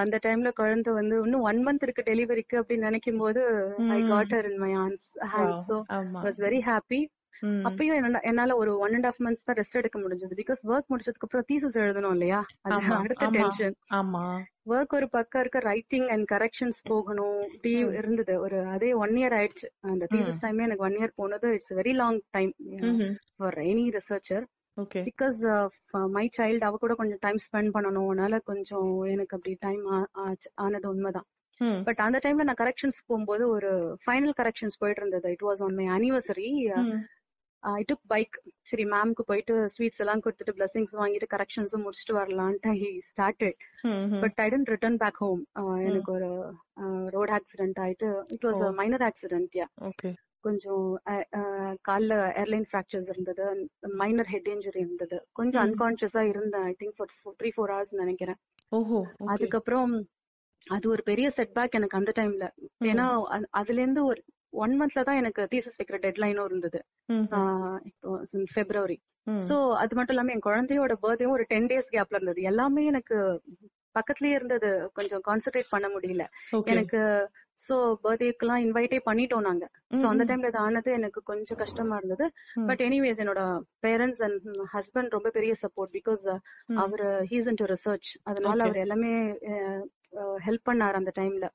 அந்த 0.03 0.17
டைம்ல 0.23 0.51
குழந்தை 0.53 0.93
வந்து 0.93 1.17
இன்னும் 1.25 1.47
ஒன் 1.51 1.61
மந்த் 1.67 1.83
இருக்கு 1.83 2.09
டெலிவரிக்கு 2.09 2.57
அப்படின்னு 2.61 2.89
நினைக்கும் 2.89 3.17
போது 3.17 3.43
I. 3.91 4.01
Got 4.09 4.35
her 4.35 4.49
in 4.51 4.61
my 4.61 4.73
hands 4.77 5.09
hands 5.35 5.71
ஆமா. 5.97 6.21
Was 6.27 6.41
very 6.45 6.61
happy. 6.67 7.01
அப்பயும் 7.47 7.95
என்னால- 7.95 8.21
என்னால 8.23 8.57
ஒரு 8.57 8.79
ஒன் 8.79 8.93
அண்ட் 8.95 9.05
ஹாஃப் 9.05 9.23
மந்த்ஸ் 9.25 9.45
தான் 9.45 9.57
ரெஸ்ட் 9.57 9.73
எடுக்க 9.73 9.99
முடிஞ்சது. 9.99 10.33
பிகாஸ் 10.37 10.67
ஒர்க் 10.67 10.95
முடிச்சதுக்கு 10.95 11.19
அப்புறம் 11.19 11.45
தீசஸ் 11.53 11.77
எழுதணும் 11.77 12.11
இல்லையா? 12.11 12.47
அது 12.61 12.75
அடுத்த. 12.97 13.25
டென்ஷன் 13.31 13.75
ஆமா. 13.95 14.43
ஒர்க் 14.69 14.95
ஒரு 14.95 15.09
பக்கம் 15.09 15.41
இருக்க 15.41 15.59
ரைட்டிங் 15.59 16.07
அண்ட் 16.07 16.31
கரெக்ஷன்ஸ் 16.31 16.81
போகணும். 16.83 17.41
இப்படி 17.53 17.75
இருந்தது. 17.97 18.41
ஒரு 18.41 18.65
அதே 18.65 18.93
ஒன் 18.93 19.11
இயர் 19.11 19.37
ஆயிடுச்சு. 19.41 19.67
அந்த 19.81 20.07
தீசஸ் 20.15 20.45
டைமே 20.45 20.63
எனக்கு 20.63 20.85
ஒன் 20.85 20.99
இயர் 20.99 21.11
போனது. 21.15 21.53
It's 21.53 21.75
very 21.75 21.95
long 21.95 22.21
time. 22.31 22.53
For 23.37 23.59
any 23.59 23.99
researcher 23.99 24.45
because 25.11 25.69
my 25.91 26.31
child 26.39 26.59
அவ 26.59 26.77
கூட 26.77 26.95
கொஞ்சம் 26.95 27.19
டைம் 27.21 27.37
ஸ்பெண்ட் 27.37 27.77
பண்ணணும். 27.77 28.05
அதனால 28.05 28.39
கொஞ்சம் 28.39 29.01
எனக்கு 29.01 29.37
அப்படி 29.37 29.57
டைம் 29.61 30.07
ஆனது 30.55 30.89
உண்மைதான். 30.89 31.25
பட் 31.85 31.99
அந்த 31.99 32.19
டைம்ல 32.25 32.43
நான் 32.43 32.55
கரெக்ஷன்ஸ் 32.59 33.03
போகும்போது 33.07 33.49
ஒரு 33.49 33.99
ஃபைனல் 34.07 34.33
கரெக்ஷன்ஸ் 34.43 34.79
போயிட்டு 34.79 35.07
இருந்தது. 35.07 35.31
It 35.31 35.43
was 35.43 35.63
on 35.63 35.75
my. 35.75 35.87
Anniversary. 35.87 36.73
I 37.63 37.83
took 37.91 38.05
bike 38.07 38.37
சரி 38.63 38.85
மேம்க்கு 38.93 39.23
போயிட்டு 39.27 39.55
ஸ்வீட்ஸ் 39.75 40.01
எல்லாம் 40.05 40.23
கொடுத்துட்டு 40.25 40.55
பிளஸிங்ஸ் 40.59 40.95
வாங்கிட்டு 41.01 41.29
கரெக்ஷன்ஸும் 41.35 41.85
முடிச்சுட்டு 41.85 42.15
வரலான்ட்டு 42.19 42.73
he 42.83 42.91
started. 43.11 43.59
But 44.23 44.39
I 44.45 44.47
tend 44.55 44.71
return 44.75 44.99
back 45.03 45.21
home 45.25 45.43
எனக்கு 45.89 46.13
ஒரு 46.19 46.31
ரோட் 47.17 47.33
ஆக்சிடென்ட் 47.39 47.81
ஆயிட்டு 47.87 48.09
it 48.37 48.47
was 48.49 48.63
minor 48.81 49.07
accident 49.11 49.55
ya 49.61 49.69
கொஞ்சம் 50.47 50.85
கால்ல 51.89 52.13
ஏர்லைன் 52.43 52.67
ஃபிராக்சர்ஸ் 52.69 53.09
இருந்தது. 53.13 53.45
மைனர் 54.03 54.31
ஹெட் 54.33 54.51
இன்ஜுரி 54.53 54.81
இருந்தது. 54.85 55.17
கொஞ்சம் 55.33 55.63
அன்கான்சியஸா 55.65 56.23
இருந்தேன் 56.33 56.67
I 56.71 56.75
think 56.83 56.97
for 56.99 57.11
three 57.41 57.51
four 57.57 57.73
hours 57.75 57.95
நினைக்கிறேன். 58.03 58.39
அதுக்கப்புறம் 59.35 59.93
அது 60.67 60.87
ஒரு 60.95 61.03
பெரிய 61.11 61.27
செட்பேக் 61.37 61.77
எனக்கு 61.79 61.99
அந்த 61.99 62.13
டைம்ல 62.19 62.47
ஏன்னா 62.91 63.07
அதுல 63.61 63.81
இருந்து 63.83 64.03
ஒரு 64.05 64.21
ஒன் 64.59 64.75
மந்த்ல 64.81 65.05
தான் 65.09 65.21
எனக்கு 65.23 65.43
தீசஸ் 65.53 65.79
வைக்கிற 65.81 65.99
டெட்லைனும் 66.05 66.49
இருந்தது. 66.49 66.81
பிப்ரவரி 68.57 68.99
சோ 69.49 69.57
அது 69.81 69.95
மட்டும் 69.97 70.15
இல்லாம 70.15 70.33
என் 70.35 70.47
குழந்தையோட 70.47 70.93
பர்த்டேவும் 71.03 71.37
ஒரு 71.37 71.45
டென் 71.51 71.69
டேஸ் 71.71 71.95
கேப்ல 71.95 72.19
இருந்தது. 72.19 72.41
எல்லாமே 72.51 72.83
எனக்கு 72.93 73.17
பக்கத்துலயே 73.95 74.37
இருந்தது. 74.39 74.69
கொஞ்சம் 74.97 75.23
கான்சென்ட்ரேட் 75.29 75.75
பண்ண 75.75 75.87
முடியல. 75.89 76.25
எனக்கு 76.73 77.01
சோ 77.61 77.75
பர்த்டேக்கெல்லாம் 78.05 78.63
இன்வைட்டே 78.65 78.99
பண்ணிட்டோம் 79.07 79.47
நாங்க. 79.49 79.65
சோ 79.93 80.05
அந்த 80.07 80.25
டைம்ல 80.29 80.51
இது 80.53 80.61
ஆனது 80.65 80.91
எனக்கு 80.99 81.21
கொஞ்சம் 81.23 81.61
கஷ்டமா 81.63 81.97
இருந்தது. 81.97 82.27
பட் 82.69 82.83
எனிவேஸ் 82.89 83.23
என்னோட 83.25 83.43
பேரண்ட்ஸ் 83.87 84.23
அண்ட் 84.27 84.45
ஹஸ்பண்ட் 84.75 85.17
ரொம்ப 85.17 85.31
பெரிய 85.31 85.55
சப்போர்ட் 85.63 85.93
பிகாஸ் 85.99 86.25
அவர் 86.83 87.03
ஹீஸ் 87.33 87.51
இன் 87.53 87.61
டு 87.63 87.69
ரிசர்ச் 87.75 88.11
அதனால 88.31 88.59
அவர் 88.65 88.83
எல்லாமே 88.85 89.13
ஹெல்ப் 90.17 90.67
பண்ணார் 90.71 90.93
அந்த 90.93 91.13
டைம்ல 91.19 91.47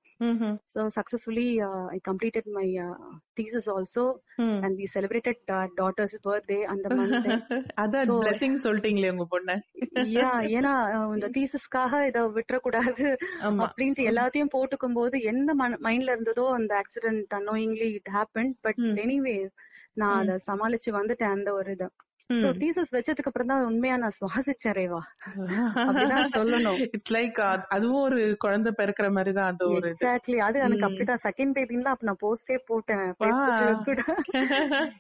I 1.94 2.00
completed 2.10 2.46
my 2.46 2.80
uh, 2.80 2.98
thesis 3.42 3.68
also, 3.68 4.14
and 4.38 4.78
we 4.78 4.86
celebrated 4.94 5.36
our 5.52 5.68
daughter's 5.82 6.16
birthday 6.24 6.62
அந்த 6.62 6.96
month. 6.96 7.28
அதான் 7.82 8.08
blessing 8.08 8.58
சொல்லிட்டீங்களே 8.64 9.12
உங்க 9.12 9.26
பொண்ணு. 9.30 9.62
Yeah, 9.94 10.40
ஏன்னா 10.58 10.74
இந்த 11.14 11.30
தீசஸ்க்காக 11.30 12.08
இத 12.08 12.22
விட்டுறக்கூடாது. 12.22 13.18
ஆமா. 13.42 13.70
அப்படின்ட்டு 13.70 14.04
எல்லாத்தையும் 14.04 14.54
போட்டுக்கும் 14.54 14.94
போது 14.94 15.22
என்ன 15.22 15.70
மைண்ட்ல 15.70 16.16
இருந்ததோ 16.16 16.52
அந்த 16.54 16.82
accident 16.82 17.34
annoyingly 17.36 17.92
it 17.92 18.10
happen 18.14 18.52
but 18.62 18.76
ம். 18.76 18.96
எனிவேஸ் 18.96 19.54
நான் 19.94 20.28
அதை 20.28 20.40
சமாளிச்சு 20.48 20.92
வந்துட்டேன் 20.92 21.32
அந்த 21.32 21.54
ஒரு 21.54 21.72
இது. 21.72 21.92
சோ 22.30 22.50
தீசஸ் 22.60 22.92
வச்சதுக்கு 22.94 23.30
அப்புறம் 23.30 23.50
தான் 23.50 23.66
உண்மையா 23.66 23.96
நான் 23.98 24.16
சுவாசிச்சேன் 24.18 24.76
ரேவா 24.78 25.00
சொல்லணும். 26.36 26.78
இட்ஸ் 26.88 27.14
லைக் 27.16 27.40
அதுவும் 27.70 28.04
ஒரு 28.04 28.20
குழந்தை 28.38 28.72
பிறக்கிற 28.80 29.08
மாதிரி 29.12 29.32
தான் 29.32 29.50
அந்த 29.52 29.64
ஒரு 29.70 29.88
எக்ஸாக்ட்லி 29.92 30.38
அது 30.40 30.58
எனக்கு 30.60 30.82
ம். 30.82 30.88
அப்படிதான். 30.88 31.24
செகண்ட் 31.26 31.54
பேபின்னு 31.58 31.92
அப்ப 31.94 32.08
நான் 32.10 32.22
போஸ்டே 32.22 32.58
போட்டேன். 32.66 33.06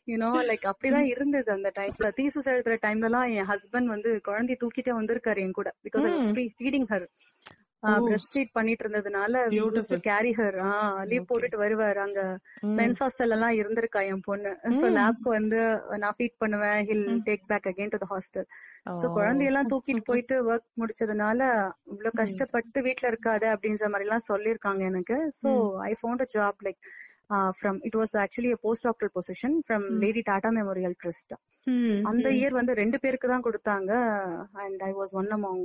யூனோ 0.08 0.30
லைக் 0.50 0.68
அப்படிதான் 0.72 1.10
இருந்தது 1.13 1.51
அந்த 1.51 1.72
டைம்ல 1.75 2.12
தீசஸ் 2.20 2.51
எழுதுற 2.53 2.77
டைம்ல 2.84 3.10
எல்லாம் 3.10 3.30
என் 3.36 3.50
ஹஸ்பண்ட் 3.51 3.94
வந்து 3.94 4.12
குழந்தைய 4.27 4.58
தூக்கிட்டே 4.62 4.94
வந்திருக்காரு 5.00 5.42
என் 5.46 5.58
கூட. 5.60 5.72
Because. 5.86 6.10
Feeding 6.58 6.88
her. 6.89 7.08
Breast 8.06 8.34
feed 8.34 8.54
பண்ணிட்டு 8.54 8.84
இருந்ததுனால. 8.86 9.34
Carry 10.08 10.32
her 10.38 10.58
leave. 11.12 11.25
போட்டுட்டு 11.30 11.58
வருவாரு 11.63 12.00
அங்க. 12.06 12.22
மென்ஸ் 12.80 13.02
ஹாஸ்டல் 13.04 13.36
எல்லாம் 13.36 13.56
இருந்திருக்கா 13.60 14.02
என் 14.12 14.24
பொண்ணு 14.28 14.52
சோ. 14.75 14.86
லேப்க்கு 14.98 15.30
வந்து 15.38 15.60
நான் 16.04 16.18
ஃபீட் 16.18 16.38
பண்ணுவேன் 16.42 16.82
hill. 16.90 17.06
Take 17.28 17.46
back 17.52 17.70
again 17.72 17.94
to 17.96 18.02
the 18.04 18.10
hostel 18.13 18.48
so 18.94 19.06
Oh. 19.06 19.13
குழந்தையெல்லாம் 19.16 19.70
தூக்கிட்டு 19.72 20.04
போயிட்டு 20.10 20.36
ஒர்க் 20.48 20.68
முடிச்சதுனால 20.80 21.40
இவ்வளவு. 21.92 22.18
கஷ்டப்பட்டு 22.20 22.80
வீட்ல 22.88 23.06
இருக்காத 23.12 23.44
அப்படின்ற 23.54 23.90
மாதிரி 23.92 24.08
எல்லாம் 24.08 24.28
சொல்லிருக்காங்க 24.28 24.84
எனக்கு 24.90 25.18
so 25.40 25.52
I 25.86 25.94
found 26.00 26.24
a 26.25 26.30
job 26.34 26.60
like 26.68 26.82
from 27.58 27.78
it 27.88 27.98
was 28.00 28.16
actually 28.24 28.52
post 28.63 28.88
doctor 28.88 29.12
position 29.16 29.56
from. 29.66 29.86
Lady 30.04 30.24
Tata 30.30 30.52
memorial 30.58 30.98
trust. 31.02 31.34
அந்த. 32.10 32.25
இயர் 32.40 32.58
வந்து 32.60 32.74
ரெண்டு 32.82 32.98
பேருக்கு 33.04 33.28
தான் 33.28 33.46
கொடுத்தாங்க 33.46 33.92
and 34.63 34.82
I 34.84 34.94
was 35.00 35.13
one 35.22 35.32
among 35.38 35.63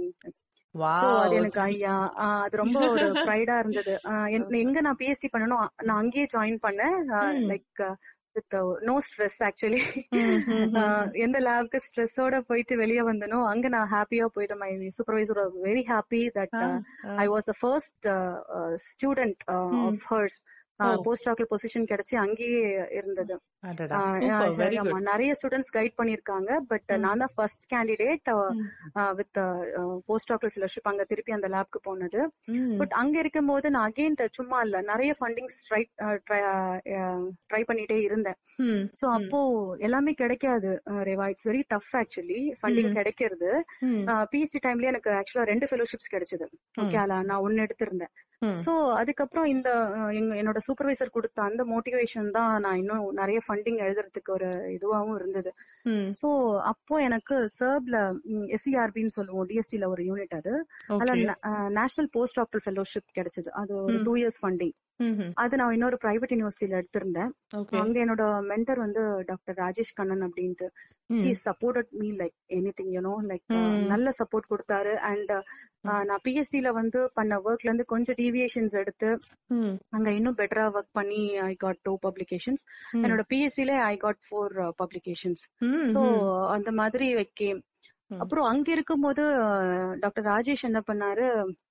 அது 1.20 1.34
எனக்கு 1.34 1.60
ஐயா 1.60 1.94
அது 2.38 2.56
ரொம்ப 2.56 2.78
ஒரு 2.88 3.06
ப்ரைடா 3.28 3.54
இருந்தது 3.58 3.94
எங்க 4.60 4.78
நான் 4.80 5.00
பிஎஸ்சி 5.00 5.28
பண்ணணும் 5.32 5.64
நான் 5.82 6.00
அங்கேயே 6.02 6.26
ஜாயின் 6.34 6.60
பண்ணேன். 6.66 6.96
Like 7.50 7.82
no 8.82 8.94
stress 9.06 9.38
actually. 9.46 9.80
எந்த 11.24 11.38
லேப்க்கு 11.46 11.78
ஸ்ட்ரெஸ்ஸோட 11.86 12.36
போயிட்டு 12.40 12.74
வெளியே 12.76 13.02
வந்தனோ 13.02 13.38
அங்க 13.44 13.68
நான் 13.68 13.90
ஹாப்பியா 13.94 14.26
போயிட்டு 14.34 14.56
my 14.56 14.68
supervisor 14.98 15.40
was 15.40 15.56
very 15.64 15.84
happy 15.88 16.22
that. 16.38 16.56
I 17.16 17.26
was 17.28 17.48
the 17.50 17.54
first 17.62 18.08
student 18.88 19.42
of 19.56 20.04
hers. 20.12 20.38
Post 21.06 21.26
doctor 21.26 21.48
position 21.50 21.86
கிடைச்சி 21.90 22.14
அங்கேயே 22.22 22.60
இருந்தது. 22.98 23.34
நிறைய 25.08 25.30
ஸ்டூடெண்ட்ஸ் 25.38 25.72
கைட் 25.76 25.96
பண்ணிருக்காங்க 26.00 26.50
பட். 26.70 26.90
நான் 27.04 27.22
தான் 27.22 27.32
first 27.36 27.64
candidate. 27.72 28.30
With 29.20 29.38
post 30.08 30.30
doctor 30.32 30.52
fellowship 30.54 30.90
அங்க 30.92 31.04
திருப்பி 31.12 31.36
அந்த 31.36 31.48
லேப்க்கு 31.54 31.80
போனது. 31.88 32.20
பட் 32.80 32.94
அங்க 33.02 33.16
இருக்கும்போது 33.24 33.66
நான் 33.76 33.88
அகைன் 33.90 34.18
சும்மா 34.38 34.60
இல்ல 34.66 34.76
நிறைய 34.92 35.14
ஃபண்டிங்ஸ் 35.20 35.58
ட்ரை 35.68 35.82
ட்ரை 37.50 37.62
பண்ணிட்டே 37.70 37.98
இருந்தேன். 38.08 38.38
சோ 39.00 39.06
அப்போ 39.18 39.40
எல்லாமே 39.88 40.14
கிடைக்காது 40.22 40.70
Reva 41.10 41.28
it's 41.34 41.48
very 41.50 41.64
tough 41.74 41.92
actually 42.02 42.40
funding. 42.60 42.92
கிடைக்கிறது. 42.98 43.50
பிஎஸ்சி 44.32 44.58
டைம்ல 44.66 44.92
எனக்கு 44.92 45.10
ஆக்சுவலா 45.18 45.48
ரெண்டு 45.52 45.68
ஃபெலோஷிப்ஸ் 45.70 46.14
கிடைச்சது 46.14 46.48
ஓகே 46.82 47.04
நான் 47.10 47.44
ஒன்னு 47.46 47.64
எடுத்திருந்தேன். 47.66 48.14
சோ 48.64 48.72
அதுக்கப்புறம் 48.98 49.46
இந்த 49.52 49.68
என்னோட 50.40 50.58
சூப்பர்வைசர் 50.68 51.10
கொடுத்த 51.10 51.42
அந்த 51.42 51.62
மோட்டிவேஷன் 51.64 52.30
தான் 52.30 52.60
நான் 52.60 52.76
இன்னும் 52.76 53.06
நிறைய 53.12 53.38
ஃபண்டிங் 53.46 53.78
எழுதுறதுக்கு 53.84 54.30
ஒரு 54.30 54.48
இதுவாகவும் 54.76 55.16
இருந்தது. 55.16 55.50
சோ 56.20 56.28
அப்போ 56.70 56.94
எனக்கு 57.00 57.36
சர்ப்ல 57.58 57.96
எஸ்சிஆர்பின்னு 58.56 59.16
சொல்லுவோம் 59.18 59.48
டிஎஸ்டில 59.50 59.86
ஒரு 59.86 60.02
யூனிட் 60.02 60.36
அது 60.40 60.54
அதுல. 60.96 61.34
நேஷனல் 61.78 62.10
போஸ்ட் 62.12 62.38
டாக்டர் 62.40 62.64
ஃபெலோஷிப் 62.66 63.16
கிடைச்சது 63.18 63.50
அது 63.62 63.72
ஒரு. 63.82 63.96
Two 64.06 64.14
years 64.16 64.40
funding. 64.42 64.74
அது 65.34 65.56
நான் 65.56 65.72
இன்னொரு 65.72 65.98
பிரைவேட் 66.04 66.32
யூனிவர்சிட்டியில 66.34 66.78
எடுத்திருந்தேன். 66.80 67.30
அங்க 67.80 68.04
என்னோட 68.04 68.22
மென்டர் 68.50 68.76
வந்து 68.76 69.02
டாக்டர் 69.26 69.56
ராஜேஷ் 69.56 69.94
கண்ணன் 69.94 70.24
அப்படின்ட்டு. 70.26 70.66
He 71.24 71.34
supported 71.44 71.90
me 71.90 72.12
like 72.12 72.34
anything 72.78 72.90
you know 72.96 73.12
like. 73.28 73.44
நல்ல 73.86 74.10
சப்போர்ட் 74.18 74.50
கொடுத்தாரு 74.50 74.94
அண்ட் 75.10 75.32
நான் 76.06 76.20
பிஎஸ்சில 76.24 76.68
வந்து 76.72 77.10
பண்ண 77.14 77.36
ஒர்க்ல 77.38 77.68
இருந்து 77.70 77.84
கொஞ்சம் 77.84 78.18
டீவியேஷன்ஸ் 78.18 78.72
எடுத்து. 78.72 79.10
அங்க 79.90 80.10
இன்னும் 80.10 80.36
பெட்டரா 80.36 80.64
ஒர்க் 80.74 80.92
பண்ணி 80.92 81.22
ஐ 81.36 81.54
காட் 81.54 81.78
டூ 81.82 81.98
பப்ளிகேஷன்ஸ். 82.06 82.62
என்னோட 83.04 83.22
பிஎஸ்சில 83.32 83.70
I 83.92 83.96
got 83.96 84.20
four 84.26 84.54
publications 84.82 85.44
hmm. 85.58 85.92
அந்த 86.48 86.70
மாதிரி 86.72 87.14
வைக்கேன் 87.14 87.56
ம். 87.56 87.64
அப்புறம் 88.10 88.46
அங்க 88.46 88.68
இருக்கும்போது 88.72 89.22
டாக்டர் 90.00 90.24
ராஜேஷ் 90.24 90.62
என்ன 90.62 90.80
பண்ணாரு 90.86 91.24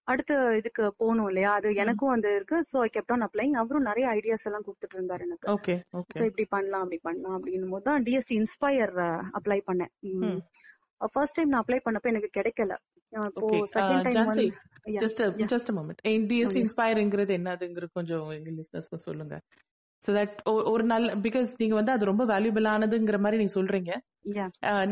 அடுத்த 0.03 0.33
இதுக்கு 0.57 0.83
போகணும் 0.97 1.27
இல்லையா 1.27 1.51
அது 1.51 1.69
எனக்கும் 1.75 2.13
வந்து 2.13 2.29
இருக்கு 2.35 2.57
so 2.71 2.77
I 2.79 2.89
kept 2.93 3.13
on 3.15 3.25
applying 3.27 3.55
அவரும் 3.55 3.87
நிறைய 3.89 4.07
ஐடியாஸ் 4.09 4.45
எல்லாம் 4.45 4.65
கொடுத்துட்டு 4.67 4.97
இருந்தாரு 4.97 5.25
எனக்கு 5.27 5.49
Okay. 5.53 5.77
சோ. 6.15 6.23
இப்படி 6.29 6.45
பண்ணலாம் 6.45 6.83
அப்படி 6.83 6.99
பண்ணலாம் 7.03 7.35
அப்படின்னும் 7.37 7.73
போது 7.75 7.83
தான் 7.83 8.03
டிஎஸ்சி 8.03 8.33
இன்ஸ்பயர் 8.37 8.93
அப்ளை 9.39 9.59
பண்ணேன். 9.67 9.91
ஃபர்ஸ்ட் 11.11 11.37
டைம் 11.37 11.49
நான் 11.49 11.63
அப்ளை 11.63 11.79
பண்ணப்ப 11.85 12.11
எனக்கு 12.13 12.31
கிடைக்கல 12.39 12.75
இப்போ. 13.29 13.47
செகண்ட் 13.75 14.05
டைம் 14.05 14.21
வந்து 14.23 14.45
a 15.69 15.77
moment. 15.79 15.99
DST 16.29 16.45
Okay. 16.47 16.61
இன்ஸ்பயர்ங்கிறது 16.63 17.33
என்னதுங்கிறது 17.39 17.91
கொஞ்சம் 17.93 18.27
எங்க 18.29 18.51
லிஸ்னஸ்க்கு 18.51 19.05
சொல்லுங்க 19.07 19.35
சோ 20.03 20.09
தட் 20.17 20.35
ஒரு 20.71 20.83
நல்ல 20.91 21.15
பிகாஸ் 21.23 21.49
நீங்க 21.57 21.75
வந்து 21.75 21.91
அது 21.91 22.11
ரொம்ப 22.11 22.23
வேல்யூபிளானதுங்கிற 22.25 23.17
மாதிரி 23.19 23.39
நீங்க 23.41 23.53
சொல்றீங்க. 23.59 23.91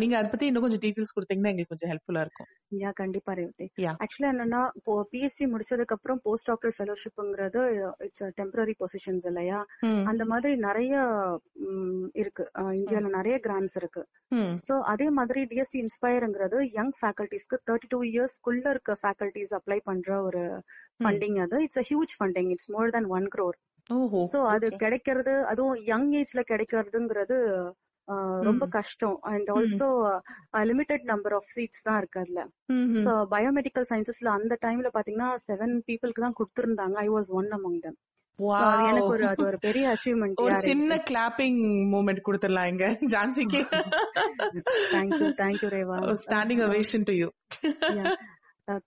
நீங்க 0.01 0.13
அதை 0.17 0.27
பத்தி 0.29 0.45
இன்னும் 0.47 0.63
கொஞ்சம் 0.65 0.81
டீடைல்ஸ் 0.83 1.13
கொடுத்தீங்கன்னா 1.15 1.51
எங்களுக்கு 1.51 1.73
கொஞ்சம் 1.73 1.91
ஹெல்ப்ஃபுல்லா 1.91 2.21
இருக்கும். 2.25 2.47
யா 2.81 2.89
கண்டிப்பா 2.99 3.31
ரேவதி. 3.33 3.67
ஆக்சுவலா 4.03 4.29
என்னன்னா 4.33 4.61
இப்போ 4.75 4.93
பிஎஸ்சி 5.11 5.45
முடிச்சதுக்கு 5.53 5.95
அப்புறம் 5.97 6.19
போஸ்ட் 6.23 6.47
டாக்டர் 6.49 6.73
ஃபெலோஷிப்ங்கிறது 6.77 7.61
இட்ஸ் 7.99 8.23
டெம்பரரி 8.39 8.75
பொசிஷன்ஸ் 8.83 9.25
இல்லையா? 9.31 9.59
ம். 9.83 10.03
அந்த 10.05 10.25
மாதிரி 10.25 10.53
நிறைய 10.67 10.93
இருக்கு. 12.13 12.45
இந்தியால 12.79 13.11
நிறைய 13.17 13.37
கிராண்ட்ஸ் 13.47 13.77
இருக்கு. 13.81 14.03
சோ 14.67 14.75
அதே 14.93 15.09
மாதிரி 15.09 15.43
டிஎஸ்டி 15.51 15.79
இன்ஸ்பயர்ங்கிறது 15.83 16.59
யங் 16.79 16.95
ஃபேக்கல்டிஸ்க்கு 17.01 17.59
தேர்ட்டி 17.69 17.89
டூ 17.89 18.01
இயர்ஸ்க்குள்ள 18.11 18.65
இருக்க 18.69 18.97
ஃபேக்கல்டிஸ் 19.03 19.55
அப்ளை 19.59 19.79
பண்ற 19.83 20.09
ஒரு 20.21 20.43
ஃபண்டிங் 21.03 21.39
அது. 21.45 21.57
It's 21.67 21.81
a 21.83 21.87
huge 21.91 22.15
funding 22.19 22.51
it's 22.55 22.71
more 22.77 22.95
than 22.97 23.09
one 23.17 23.29
ஓஹோ 23.37 23.51
சோ 24.33 24.39
அது. 24.53 24.67
கிடைக்கிறது 24.83 25.33
அதுவும் 25.51 25.75
யங் 25.89 26.11
ஏஜ்ல 26.21 26.43
கிடைக்கிறதுங்கிறது 26.51 27.37
ரொம்ப. 28.47 28.63
கஷ்டம். 28.75 29.17
And 29.31 29.47
also 29.53 29.87
limited 30.71 31.05
number 31.11 31.33
of 31.33 31.51
seats 31.55 31.85
தான் 31.87 31.97
இருக்கு 31.97 32.19
அதுல. 32.23 32.41
சோ 33.05 33.11
பயோமெடிக்கல் 33.35 33.87
சயின்சஸ்ல 33.91 34.31
அந்த 34.39 34.53
டைம்ல 34.65 34.89
பாத்தீங்கன்னா 34.97 35.29
செவன் 35.47 35.73
பீப்புளுக்கு 35.87 36.25
தான் 36.25 36.37
கொடுத்திருந்தாங்க. 36.41 36.97
I 37.05 37.09
was 37.09 37.31
one 37.39 37.49
among 37.59 37.79
them 37.85 37.97
எனக்கு 38.87 39.11
ஒரு 39.15 39.25
அது 39.27 39.43
ஒரு 39.45 39.57
பெரிய 39.57 39.83
அச்சீவ்மெண்ட் 39.91 40.41
ஒரு 40.45 40.55
சின்ன 40.65 40.95
கிளாப்பிங் 41.09 41.59
மூமெண்ட் 41.93 42.25
கொடுத்துடலாம் 42.25 42.69
இங்க 42.71 42.87
ஜான்சிக்கு. 43.13 43.61
Thank you 44.95 45.29
thank you 45.41 45.69
Reva 45.75 45.97
standing 46.25 46.63
ovation 46.67 47.07
to 47.11 47.15
you 47.21 47.29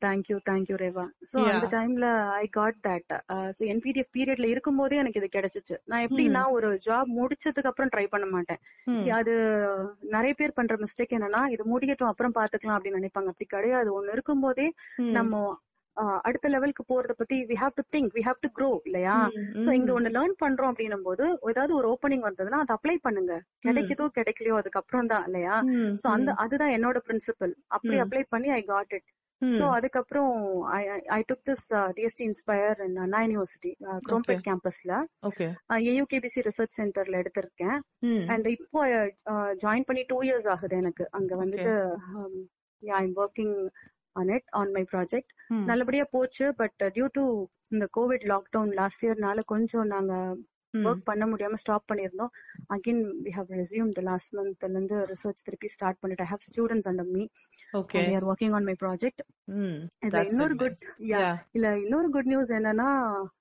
thank you 0.02 0.36
thank you 0.46 0.76
Reva 0.78 1.02
so. 1.28 1.36
அந்த 1.50 1.66
டைம்ல 1.74 2.06
I 2.38 2.46
got 2.52 2.78
that 2.84 3.12
so 3.56 3.62
NPDF 3.72 4.12
பீரியட்ல 4.14 4.48
இருக்கும்போதே 4.48 4.96
எனக்கு 4.96 5.20
இது 5.20 5.28
கிடைச்சிச்சு. 5.34 5.76
நான் 5.86 6.04
எப்படின்னா 6.06 6.42
ஒரு 6.56 6.70
ஜாப் 6.86 7.10
முடிச்சதுக்கு 7.18 7.70
அப்புறம் 7.70 7.92
ட்ரை 7.92 8.06
பண்ண 8.06 8.26
மாட்டேன்? 8.32 8.60
அது 9.18 9.34
நிறைய 10.12 10.34
பேர் 10.34 10.56
பண்ற 10.58 10.76
மிஸ்டேக் 10.80 11.16
என்னன்னா 11.16 11.42
இது 11.50 11.64
முடியட்டும் 11.66 12.10
அப்புறம் 12.10 12.36
பாத்துக்கலாம் 12.36 12.76
அப்படின்னு 12.76 13.00
நினைப்பாங்க. 13.00 13.32
அப்படி 13.32 13.48
கிடையாது. 13.50 13.90
ஒண்ணு 13.94 14.14
இருக்கும்போதே 14.16 14.68
நம்ம 15.16 15.46
அஹ், 15.96 16.20
அடுத்த 16.24 16.48
லெவலுக்கு 16.48 16.82
போறத 16.84 17.12
பத்தி 17.14 17.36
we 17.46 17.56
have 17.60 17.72
to 17.74 17.84
think 17.94 18.10
we 18.16 18.22
have 18.24 18.42
to 18.42 18.48
grow 18.56 18.68
இல்லையா? 18.86 19.14
சோ 19.62 19.70
இங்க 19.72 19.90
ஒண்ணு 19.94 20.10
லேர்ன் 20.14 20.34
பண்றோம் 20.42 20.70
அப்படின்னும் 20.72 21.06
போது 21.06 21.24
ஏதாவது 21.48 21.72
ஒரு 21.74 21.86
ஓப்பனிங் 21.92 22.26
வந்ததுன்னா 22.26 22.58
அதை 22.60 22.74
அப்ளை 22.76 22.96
பண்ணுங்க. 23.02 23.32
கிடைக்குதோ 23.66 24.06
கிடைக்கலையோ 24.14 24.58
அதுக்கப்புறம் 24.60 25.10
தான் 25.12 25.24
இல்லையா 25.28 25.56
சோ 25.96 26.06
அந்த 26.12 26.30
அதுதான் 26.44 26.74
என்னோட 26.76 26.98
பிரின்சிபல் 27.06 27.54
அப்படி. 27.70 27.96
அப்ளை 28.04 28.22
பண்ணி 28.28 28.50
ஐ 28.52 28.62
காட் 28.66 28.94
இட் 28.96 29.08
சோ 29.52 29.64
அதுக்கப்புறம் 29.74 30.32
I 31.10 31.20
took 31.28 31.44
this 31.48 31.66
DST 31.96 32.24
inspire 32.28 32.78
Anna 32.86 33.18
university 33.26 33.72
Chromepet 34.08 34.42
கேம்பஸ்ல 34.48 34.92
AUKBC 35.90 36.40
research 36.48 36.78
சென்டர்ல 36.78 37.20
எடுத்திருக்கேன். 37.22 37.78
அண்ட் 38.32 38.48
இப்போ 38.56 38.80
ஜாயின் 39.64 39.86
பண்ணி 39.90 40.04
டூ 40.08 40.18
இயர்ஸ் 40.22 40.48
ஆகுது 40.54 40.76
எனக்கு. 40.76 41.06
அங்க 41.10 41.32
வந்துட்டு 41.36 41.74
I 42.82 43.02
am 43.04 43.16
working 43.16 43.54
on 44.16 44.32
it 44.36 44.48
on 44.52 44.72
my 44.72 44.84
project 44.92 45.32
நல்லபடியா 45.70 46.06
போச்சு 46.10 46.46
பட் 46.56 46.78
டியூ 46.96 47.08
டு 47.18 47.24
இந்த 47.70 47.86
கோவிட் 47.98 48.26
லாக்டவுன் 48.32 48.72
லாஸ்ட் 48.80 49.04
இயர்னால 49.06 49.40
கொஞ்சம் 49.46 49.86
நாங்க 49.86 50.12
ஒர்க் 50.84 51.04
பண்ண 51.04 51.24
முடியாம 51.26 51.54
ஸ்டாப் 51.54 51.88
பண்ணிருந்தோம் 51.90 52.32
again 52.68 53.02
we 53.24 53.30
have 53.30 53.50
resume 53.52 53.90
the 53.90 54.02
last 54.02 54.32
மந்த்ல 54.36 54.70
இருந்து 54.70 54.96
ரிசர்ச் 55.06 55.44
திருப்பி 55.44 55.68
ஸ்டார்ட் 55.68 56.00
பண்ணிட்டு 56.00 56.24
I 56.24 56.30
have 56.30 56.46
students 56.48 56.88
under 56.88 57.10
me 57.10 57.24
okay 57.74 58.02
we 58.02 58.14
are 58.14 58.26
working 58.28 58.54
on 58.54 58.64
my. 58.64 58.76
Project 58.80 59.22
இதுல 60.02 60.22
இன்னொரு 60.30 60.54
குட் 60.62 60.82
இல்ல 61.54 61.68
இன்னொரு 61.78 62.10
குட் 62.10 62.30
நியூஸ் 62.32 62.52
என்னன்னா 62.52 62.88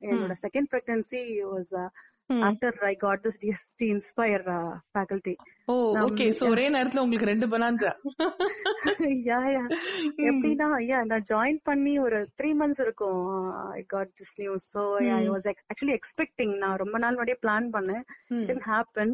என்னோட 0.08 0.36
second 0.46 0.70
pregnancy 0.72 1.22
was 1.48 1.74
after 2.48 2.78
I 2.86 2.94
got 2.98 3.22
this 3.26 3.40
DST 3.44 3.88
inspire 3.96 4.46
faculty 4.94 5.34
oh 5.68 5.76
okay 6.04 6.26
so 6.40 6.44
ஒரே 6.50 6.66
நேரத்துல 6.76 7.04
உங்களுக்கு 7.04 7.32
ரெண்டு 7.32 7.48
பனான்சா 7.54 7.92
யா 9.30 9.40
யா 9.56 9.64
எப்படின்னா 10.28 10.68
யா 10.90 11.00
நான் 11.12 11.28
ஜாயின் 11.32 11.60
பண்ணி 11.64 11.94
ஒரு 12.00 12.20
த்ரீ 12.40 12.52
மந்த்ஸ் 12.62 12.84
இருக்கும் 12.86 13.22
I 13.74 13.84
got 13.88 14.14
this 14.20 14.36
news 14.38 14.68
so 14.76 14.84
I 15.14 15.24
was 15.28 15.48
actually 15.72 15.96
expecting 16.00 16.54
நான் 16.58 16.80
ரொம்ப 16.84 16.98
நாள் 16.98 17.16
முன்னாடியே 17.18 17.40
பிளான் 17.46 17.68
பண்ணேன். 17.76 18.04
இட் 18.52 18.64
ஹேப்பன் 18.70 19.14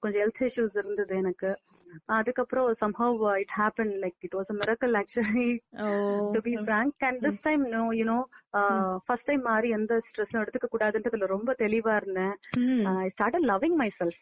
கொஞ்சம் 0.00 0.22
ஹெல்த் 0.24 0.44
இஷ்யூஸ் 0.48 0.76
இருந்தது 0.82 1.14
எனக்கு. 1.16 1.50
அதுக்கப்புறம் 2.16 2.68
somehow 2.80 3.18
it 3.40 3.54
happen 3.58 3.92
like 4.02 4.18
it 4.20 4.36
was 4.38 4.50
a 4.50 4.56
miracle 4.60 4.96
actually 5.02 5.48
to 6.34 6.40
be 6.40 6.54
frank 6.62 7.06
and 7.08 7.20
this 7.26 7.42
time 7.42 7.64
no 7.70 7.82
you know 7.94 8.18
first 9.06 9.28
time 9.28 9.42
மாதிரி 9.42 9.70
எந்த 9.70 9.94
ஸ்ட்ரெஸ்ஸும் 10.06 10.42
எடுத்துக்க 10.42 10.68
கூடாதுன்றதுல 10.68 11.28
ரொம்ப 11.28 11.50
தெளிவா 11.58 11.94
இருந்தேன். 11.96 12.34
I 12.98 13.08
start 13.08 13.48
loving 13.52 13.78
my 13.82 13.90
self 13.98 14.20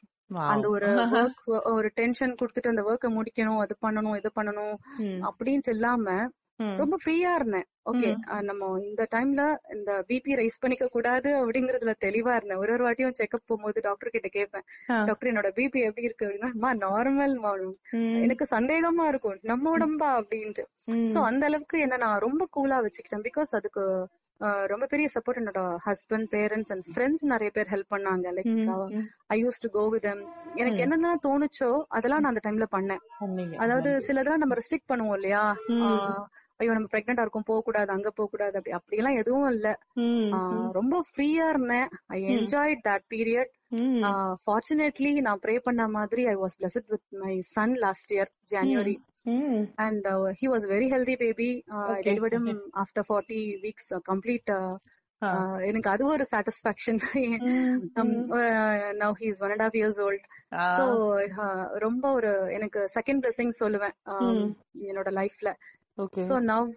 அந்த 0.48 0.66
ஒரு 0.68 0.88
ஒர்க் 1.18 1.42
ஒரு 1.72 1.88
டென்ஷன் 1.96 2.38
கொடுத்துட்டு 2.38 2.72
அந்த 2.72 2.82
ஒர்க்கை 2.84 3.08
முடிக்கணும் 3.16 3.60
அது 3.64 3.74
பண்ணணும் 3.82 4.16
இது 4.16 4.30
பண்ணணும் 4.38 4.74
அப்படின்ட்டு 5.28 5.74
இல்லாம 5.76 6.06
ரொம்ப 6.80 6.96
ஃப்ரீயா 7.02 7.30
இருந்தேன். 7.34 7.66
ஓகே 7.90 8.10
நம்ம 8.48 8.68
இந்த 8.84 9.02
டைம்ல 9.14 9.42
இந்த 9.74 9.90
பிபி 10.08 10.32
ரைஸ் 10.40 10.60
பண்ணிக்க 10.60 10.86
கூடாது 10.88 11.30
அப்படிங்கறதுல 11.40 11.92
தெளிவா 12.04 12.32
இருந்தேன். 12.36 12.60
ஒரு 12.62 12.72
ஒரு 12.76 12.84
வாட்டியும் 12.86 13.16
செக்அப் 13.20 13.46
போகும்போது 13.46 13.84
டாக்டர் 13.86 14.14
கிட்ட 14.14 14.28
கேட்பேன் 14.36 14.66
டாக்டர் 15.08 15.30
என்னோட 15.32 15.50
பிபி 15.58 15.80
எப்படி 15.88 16.08
இருக்கு? 16.08 16.26
அப்படின்னா 16.28 16.72
நார்மல் 16.86 17.36
எனக்கு 18.18 18.46
சந்தேகமா 18.56 19.06
இருக்கும் 19.12 19.38
நம்ம 19.52 19.72
உடம்பா? 19.76 20.10
அப்படின்ட்டு. 20.20 20.64
சோ 21.14 21.20
அந்த 21.30 21.44
அளவுக்கு 21.50 21.78
என்ன 21.86 21.98
நான் 22.04 22.22
ரொம்ப 22.26 22.42
கூலா 22.56 22.78
வச்சுக்கிட்டேன். 22.86 23.26
பிகாஸ் 23.28 23.52
அதுக்கு 23.60 23.84
ரொம்ப 24.70 24.84
பெரிய 24.92 25.08
சப்போர்ட் 25.14 25.40
என்னோட 25.40 25.60
ஹஸ்பண்ட் 25.84 26.26
பேரண்ட்ஸ் 26.32 26.70
அண்ட் 26.74 26.86
ஃப்ரெண்ட்ஸ் 26.92 27.22
நிறைய 27.32 27.50
பேர் 27.56 27.70
ஹெல்ப் 27.72 27.92
பண்ணாங்க. 27.94 28.26
Like 28.38 28.50
I 29.34 29.36
use 29.42 29.62
to 29.64 29.68
go 29.76 29.84
with 29.92 30.08
எனக்கு 30.54 30.80
என்னென்ன 30.84 31.12
தோணுச்சோ 31.26 31.68
அதெல்லாம் 31.96 32.22
நான் 32.22 32.32
அந்த 32.32 32.42
டைம்ல 32.46 32.66
பண்ணேன். 32.74 33.02
அதாவது 33.62 33.90
சிலதெல்லாம் 34.08 34.42
நம்ம 34.42 34.56
ரெஸ்ட்ரிக்ட் 34.60 34.90
பண்ணுவோம் 34.92 35.18
இல்லையா? 35.20 35.44
ஐயோ 36.60 36.72
நம்ம 36.72 36.88
பிரெக்னெண்டா 36.92 37.24
இருக்கும் 37.24 37.46
போக 37.46 37.60
கூடாது 37.60 37.90
அங்க 37.92 38.08
போக 38.10 38.28
கூடாது 38.28 38.56
அப்படி 38.72 38.98
எல்லாம் 39.00 39.18
எதுவும் 39.20 39.48
இல்ல. 39.50 39.68
ரொம்ப 40.72 40.94
ஃப்ரீயா 41.08 41.46
இருந்தேன். 41.48 41.86
I 42.08 42.18
enjoy 42.34 42.74
that 42.86 43.06
period 43.08 43.52
fortunately 44.42 45.12
நான் 45.20 45.42
ப்ரே 45.44 45.56
பண்ண 45.60 45.84
மாதிரி 45.96 46.24
I 46.26 46.36
was 46.36 46.56
blessed 46.60 46.90
with 46.92 47.06
my 47.22 47.34
son 47.54 47.74
last 47.84 48.12
year 48.12 48.32
January 48.52 48.96
and 49.78 50.06
he 50.40 50.48
was 50.48 50.66
very 50.68 50.88
healthy 50.92 51.16
baby 51.22 51.50
delivered 52.02 52.36
after 52.82 53.06
forty 53.08 53.40
weeks 53.62 53.92
complete 54.04 54.52
எனக்கு 55.66 55.88
அது 55.90 56.02
ஒரு 56.06 56.24
satisfaction 56.30 56.98
now 59.00 59.14
he 59.20 59.26
is 59.26 59.42
one 59.42 59.52
and 59.52 59.64
half 59.64 59.78
years 59.80 60.00
old 60.00 60.26
so 60.78 60.84
ரொம்ப 61.78 62.04
ஒரு 62.12 62.32
எனக்கு 62.50 62.80
second 62.96 63.22
blessing 63.24 63.54
சொல்லுவேன் 63.60 63.94
என்னோட 64.84 65.10
லைஃப்ல 65.20 65.50
so 66.28 66.36
now 66.44 66.70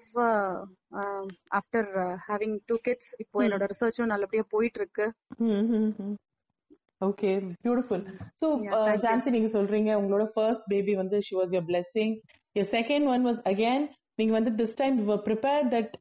after 1.59 1.89
having 2.27 2.57
two 2.67 2.75
kids 2.83 3.11
இப்போ 3.19 3.43
என்னோட 3.45 3.65
ரிசர்ச்சும் 3.65 4.11
நல்லபடியா 4.13 4.45
போயிட்டு 4.49 4.79
இருக்கு 4.79 5.05
ஓகே 7.01 7.31
பியூட்டிஃபுல் 7.63 8.03
சோ 8.41 8.45
ஜான்சி 8.97 9.29
நீங்க 9.29 9.49
சொல்றீங்க 9.51 9.91
உங்களோட 9.93 10.25
ஃபர்ஸ்ட் 10.35 10.67
பேபி 10.67 10.95
வந்து 10.95 11.17
she 11.21 11.35
was 11.35 11.53
your 11.53 11.67
blessing 11.67 12.13
your 12.55 12.69
second 12.71 13.07
one 13.07 13.25
was 13.27 13.41
again 13.45 13.83
நீங்க 14.15 14.33
வந்து 14.33 14.53
this 14.61 14.77
time 14.77 14.95
you 15.01 15.17
prepare 15.27 15.65
that 15.69 15.93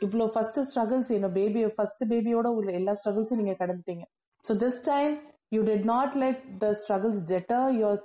இவ்வளவு 0.00 0.30
ஃபர்ஸ்ட் 0.30 0.58
ஸ்ட்ரகிள்ஸ் 0.70 1.10
என்ன 1.10 1.28
பேபி 1.30 1.60
ஃபர்ஸ்ட் 1.76 2.02
பேபியோட 2.10 2.48
உள்ள 2.50 2.70
எல்லா 2.72 2.92
ஸ்ட்ரகிள்ஸும் 2.92 3.40
நீங்க 3.42 3.54
கடந்துட்டீங்க. 3.60 4.04
So 4.44 4.54
this 4.56 4.80
time 4.84 5.12
you 5.50 5.60
did 5.62 5.86
not 5.86 6.14
let 6.16 6.42
the 6.58 6.68
struggles 6.80 7.22
deter 7.24 7.68
your 7.80 8.00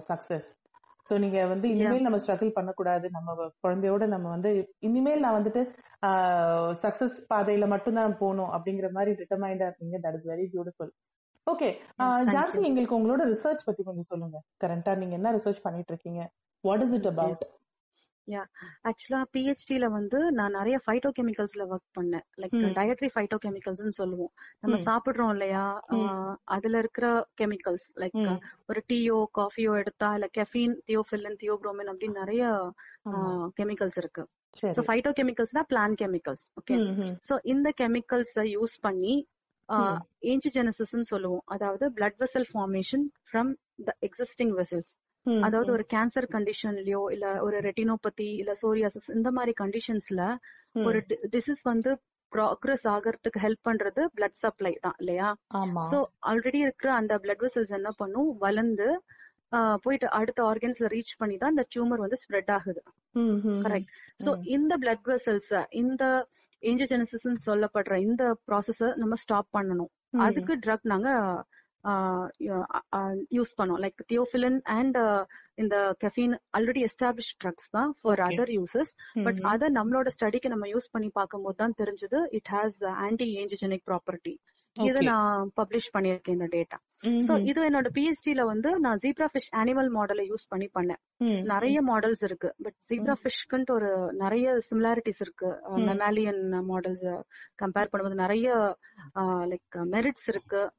success 0.00 0.48
so 1.08 1.14
நீங்க 1.24 1.38
வந்து 1.52 1.66
இனிமேல் 1.74 2.06
நம்ம 2.06 2.18
ஸ்ட்ரகிள் 2.22 2.56
பண்ணக்கூடாது. 2.58 3.06
நம்ம 3.16 3.36
குழந்தையோட 3.64 4.06
நம்ம 4.14 4.26
வந்து 4.34 4.50
இனிமேல் 4.88 5.24
நான் 5.24 5.38
வந்துட்டு 5.38 5.62
சக்சஸ் 6.82 7.16
பாதையில 7.32 7.66
மட்டும்தான் 7.74 8.18
போகணும் 8.22 8.52
அப்படிங்கிற 8.56 8.90
மாதிரி 8.98 9.12
டிட்டர்மைண்டா 9.20 9.68
இருக்கீங்க. 9.70 9.98
That 10.06 10.18
is 10.20 10.28
very 10.32 10.46
beautiful 10.54 10.92
okay 11.46 11.68
Jhansi 12.34 12.60
எங்களுக்கு 12.68 12.98
உங்களோட 12.98 13.22
ரிசர்ச் 13.32 13.66
பத்தி 13.68 13.82
கொஞ்சம் 13.86 14.10
சொல்லுங்க. 14.10 14.36
கரண்டா 14.62 14.92
நீங்க 15.00 15.14
என்ன 15.18 15.32
ரிசர்ச் 15.38 15.64
பண்ணிட்டு 15.66 15.92
இருக்கீங்க? 15.92 16.22
What 16.64 16.82
is 16.86 16.94
it 16.98 17.08
about 17.12 17.44
yeah 18.30 18.42
ஆக்சுவலா 18.88 19.20
பிஹெச்டில 19.34 19.86
வந்து 19.96 20.18
நான் 20.38 20.56
நிறைய 20.58 20.76
ஃபைட்டோ 20.84 21.10
கெமிக்கல்ஸ்ல 21.18 21.62
ஒர்க் 21.72 21.96
பண்ணேன். 21.98 22.24
லைக் 22.42 22.56
டயட்ரி 22.78 23.08
ஃபைட்டோ 23.14 23.38
கெமிக்கல்ஸ்னு 23.44 23.94
சொல்லுவோம். 23.98 24.32
நம்ம 24.62 24.76
சாப்பிடுறோம் 24.88 25.32
இல்லையா? 25.36 25.64
அதுல 26.56 26.78
இருக்கிற 26.78 27.06
கெமிக்கல்ஸ் 27.42 27.86
லைக் 28.02 28.18
ஒரு 28.70 28.82
டீயோ 28.90 29.18
காஃபியோ 29.40 29.72
எடுத்தா 29.82 30.10
இல்ல 30.18 30.28
கெஃபீன் 30.38 30.76
தியோஃபிலின் 30.90 31.40
தியோப்ரோமின் 31.44 31.92
அப்படின்னு 31.92 32.22
நிறைய 32.22 32.44
கெமிக்கல்ஸ் 33.60 33.98
இருக்கு. 34.02 34.24
ஸோ 34.76 34.80
ஃபைட்டோ 34.86 35.10
கெமிக்கல்ஸ் 35.18 35.56
தான் 35.58 35.68
பிளான் 35.72 35.98
கெமிக்கல்ஸ் 36.00 36.46
ஓகே 36.60 36.76
ஸோ 37.28 37.36
இந்த 37.54 37.68
கெமிக்கல்ஸ் 37.82 38.38
யூஸ் 38.56 38.76
பண்ணி 38.86 39.14
ஏஞ்சிஜெனசிஸ் 40.30 41.10
சொல்லுவோம். 41.12 41.44
அதாவது 41.54 41.84
blood 41.98 42.18
vessel 42.22 42.48
formation 42.52 43.04
from 43.28 43.50
the 43.88 43.92
existing 44.08 44.52
vessels 44.60 44.90
அதாவது 45.46 45.70
ஒரு 45.72 45.84
கேன்சர் 45.94 46.28
கண்டிஷன்லயோ 46.34 47.02
இல்ல 47.14 47.26
ஒரு 47.46 47.56
ரெட்டினோபதி 47.66 48.28
இல்ல 48.42 48.52
சோரியாசிஸ் 48.62 49.08
இந்த 49.16 49.30
மாதிரி 49.30 49.52
கண்டிஷன்ஸ்ல 49.62 50.22
ஒரு 50.84 50.98
டிசீஸ் 51.34 51.62
வந்து 51.64 51.90
ப்ராக்ரஸ் 52.32 52.84
ஆகிறதுக்கு 52.86 53.42
ஹெல்ப் 53.44 53.66
பண்றது 53.68 54.02
பிளட் 54.16 54.40
சப்ளை 54.42 54.72
தான் 54.82 54.96
இல்லையா? 55.00 55.28
சோ 55.90 55.96
ஆல்ரெடி 56.30 56.58
இருக்கிற 56.66 56.90
அந்த 57.00 57.14
பிளட் 57.24 57.42
வெசல்ஸ் 57.46 57.72
என்ன 57.78 57.90
பண்ணும்? 58.00 58.30
வளர்ந்து 58.44 58.88
போயிட்டு 59.84 60.06
அடுத்த 60.18 60.40
ஆர்கன்ஸ்ல 60.50 60.88
ரீச் 60.94 61.14
பண்ணி 61.20 61.36
தான் 61.38 61.52
இந்த 61.54 61.64
டியூமர் 61.72 62.02
வந்து 62.04 62.18
ஸ்ப்ரெட் 62.22 62.52
ஆகுது. 62.56 62.80
கரெக்ட் 63.64 63.90
சோ 64.24 64.32
இந்த 64.56 64.72
பிளட் 64.82 65.06
வெசல்ஸ் 65.10 65.52
இந்த 65.82 66.04
ஏஞ்சஜெனசிஸ் 66.62 67.26
சொல்லப்படுற 67.48 67.94
இந்த 68.06 68.22
ப்ராசஸ 68.48 68.88
நம்ம 69.02 69.16
ஸ்டாப் 69.24 69.50
பண்ணணும். 69.56 69.90
அதுக்கு 70.26 70.54
ட்ரக் 70.64 70.86
நாங்க 70.92 71.08
யூஸ் 73.30 73.52
பண்ணோம். 73.58 73.80
லைக் 73.84 74.00
தியோஃபிலின் 74.12 74.58
அண்ட் 74.78 74.98
இந்த 75.56 75.76
கெஃபீன் 76.04 76.34
ஆல்ரெடி 76.56 76.82
எஸ்டாப்ளிஷ் 76.88 77.32
ட்ரக்ஸ் 77.40 77.70
தான் 77.70 77.90
ஃபார் 78.00 78.20
அதர் 78.20 78.52
யூசஸ் 78.58 78.92
பட் 79.26 79.40
அதை 79.52 79.68
நம்மளோட 79.78 80.08
ஸ்டடிக்கு 80.16 80.48
நம்ம 80.48 80.66
யூஸ் 80.66 80.92
பண்ணி 80.92 81.10
பார்க்கும்போது 81.20 81.56
தான் 81.56 81.76
தெரிஞ்சது 81.82 82.20
it 82.38 82.50
has 82.56 82.78
anti 83.06 83.28
angiogenic 83.42 83.84
property 83.86 84.34
இது 84.84 85.02
நான் 85.02 85.50
பப்ளிஷ் 85.60 85.90
பண்ணிருக்கேன் 85.98 86.36
இந்த 86.36 86.48
டேட்டா 86.52 86.78
சோ 87.02 87.44
இது 87.44 87.70
என்னோட 87.70 87.88
பிஹெச்டில 87.98 88.44
வந்து 88.44 88.78
நான் 88.78 88.98
ஜீப்ரா 89.02 89.26
ஃபிஷ் 89.32 89.52
அனிமல் 89.56 89.90
மாடலை 89.96 90.24
யூஸ் 90.30 90.46
பண்ணி 90.48 90.68
பண்ணேன். 90.78 91.00
நிறைய 91.42 91.82
மாடல்ஸ் 91.82 92.24
இருக்கு. 92.24 92.54
பட் 92.62 92.74
ஜீப்ரா 92.90 93.14
ஃபிஷ்க்குன்ட்டு 93.22 93.70
ஒரு 93.70 94.12
நிறைய 94.12 94.58
சிமிலாரிட்டிஸ் 94.70 95.20
இருக்கு. 95.20 95.60
மெமாலியன் 95.76 96.42
மாடல்ஸ் 96.70 97.22
கம்பேர் 97.62 97.88
பண்ணும்போது 97.92 98.14
நிறைய 98.14 98.78
லைக் 99.18 99.78
மெரிட்ஸ் 99.94 100.28
இருக்கு. 100.28 100.72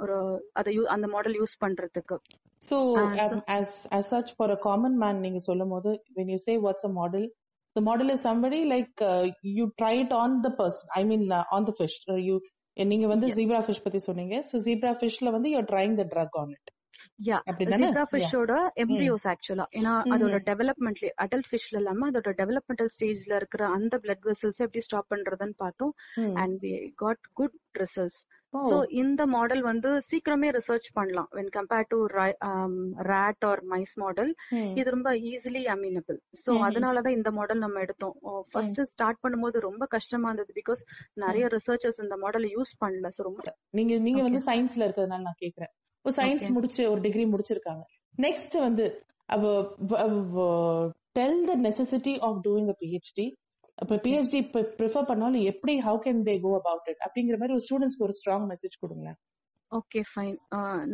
ஒரு 0.00 0.48
அதை 0.52 0.80
அந்த 0.84 1.06
மாடல் 1.06 1.42
யூஸ் 1.42 1.62
பண்றதுக்கு. 1.64 2.18
So, 2.66 2.96
um, 2.98 3.40
as 3.46 3.88
as 3.90 4.14
such, 4.14 4.28
for 4.36 4.50
a 4.50 4.58
common 4.58 4.94
man, 5.00 5.16
நீங்க 5.16 5.38
சொல்லும் 5.38 5.68
போது 5.68 6.02
when 6.14 6.24
you 6.24 6.34
say 6.34 6.58
what's 6.58 6.84
a 6.86 6.90
model, 6.90 7.24
the 7.76 7.82
model 7.82 8.08
is 8.08 8.20
somebody 8.26 8.60
like 8.64 9.02
uh, 9.02 9.30
you 9.42 9.66
try 9.82 10.02
it 10.02 10.10
on 10.10 10.42
the 10.42 10.50
person. 10.50 10.86
I 10.86 11.04
mean, 11.04 11.30
uh, 11.30 11.42
on 11.50 11.66
the 11.66 11.72
fish. 11.72 12.08
You 12.08 12.40
நீங்க 12.76 13.06
வந்து 13.06 13.26
zebra 13.28 13.60
fish 13.66 13.84
பத்தி 13.84 13.98
சொன்னீங்க. 13.98 14.36
So 14.50 14.56
zebra 14.58 14.92
ஃபிஷ்ல 15.00 15.30
வந்து 15.30 15.50
you 15.50 15.60
trying 15.64 15.96
the 15.96 16.06
drug 16.14 16.36
on 16.36 16.50
it 16.50 16.70
yeah 17.18 17.36
zebra 17.72 18.04
ஃபிஷ்ஷோட 18.10 18.52
embryos 18.84 19.26
ஆக்சுவலா 19.32 19.66
ஏன்னா 19.78 19.92
அதோட 20.14 20.36
டெவலப்மெண்ட்ல 20.48 21.10
adult 21.24 21.48
ஃபிஷ்ல 21.50 21.78
இல்லாம 21.80 22.06
அதோட 22.10 22.30
டெவலப்மெண்டல் 22.40 22.90
ஸ்டேஜ்ல 22.94 23.34
இருக்கிற 23.40 23.64
அந்த 23.76 23.94
பிளட் 24.04 24.24
வெசல்ஸ் 24.28 24.62
எப்படி 24.64 24.82
ஸ்டாப் 24.86 25.10
பண்றதுன்னு 25.12 25.56
பார்த்தோம். 25.64 25.92
And 26.42 26.56
we 26.64 26.72
got 27.02 27.22
good 27.40 27.54
results 27.82 28.18
so 28.52 28.76
இந்த 29.02 29.22
மாடல் 29.26 29.62
வந்து 29.62 29.90
சீக்கிரமே 30.08 30.48
ரிசர்ச் 30.56 30.88
பண்ணலாம். 30.94 31.30
When 31.38 31.52
compare 31.56 31.88
to 31.92 31.98
rat 33.12 33.44
or 33.50 33.62
mice 33.72 33.94
model 34.02 34.30
இது 34.78 34.88
ரொம்ப 34.90 35.12
ஈஸிலி 35.30 35.62
அமீனபிள் 35.74 36.18
சோ 36.44 36.52
அதனாலதான் 36.68 37.16
இந்த 37.18 37.32
மாடல் 37.38 37.64
நம்ம 37.64 37.80
எடுத்தோம். 37.86 38.16
ஃபர்ஸ்ட் 38.50 38.80
ஸ்டார்ட் 38.92 39.22
பண்ணும்போது 39.24 39.66
ரொம்ப 39.68 39.86
கஷ்டமா 39.96 40.28
இருந்தது 40.30 40.54
பிகாஸ் 40.60 40.82
நிறைய 41.24 41.46
ரிசர்ச்சர்ஸ் 41.56 42.02
இந்த 42.06 42.18
மாடல் 42.24 42.48
யூஸ் 42.56 42.74
பண்ணல. 42.84 43.08
சோ 43.16 43.22
ரொம்ப 43.30 43.40
நீங்க 43.78 43.94
நீங்க 44.06 44.22
வந்து 44.28 44.42
சயின்ஸ்ல 44.50 44.86
இருக்கிறதுனால 44.86 45.26
நான் 45.28 45.42
கேக்குறேன். 45.42 45.72
ஒரு 46.04 46.14
சயின்ஸ் 46.16 46.46
முடிச்சு 46.50 46.82
ஒரு 46.90 47.00
டிகிரி 47.00 47.24
முடிச்சிருக்காங்க. 47.24 47.82
நெக்ஸ்ட் 48.18 48.56
வந்து 48.58 48.84
tell 51.12 51.40
the 51.46 51.54
necessity 51.58 52.14
of 52.20 52.40
doing 52.46 52.68
a 52.68 52.76
PhD 52.80 53.26
இப்போ 53.78 53.96
பிஹெச்டி 53.96 54.40
ப்ரிஃபர் 54.78 55.06
பண்ணாலும் 55.06 55.44
எப்படி 55.44 55.72
how 55.80 55.98
can 56.04 56.20
they 56.26 56.34
go 56.40 56.50
about 56.58 56.88
it 56.92 57.02
அப்படிங்கிற 57.06 57.36
மாதிரி 57.38 57.56
ஒரு 57.56 57.64
ஸ்டூடெண்ட்ஸ்க்கு 57.66 58.06
ஒரு 58.08 58.14
ஸ்ட்ராங் 58.18 58.46
மெசேஜ் 58.50 58.76
கொடுங்களேன். 58.80 59.18
Okay 59.74 60.00
fine 60.08 60.36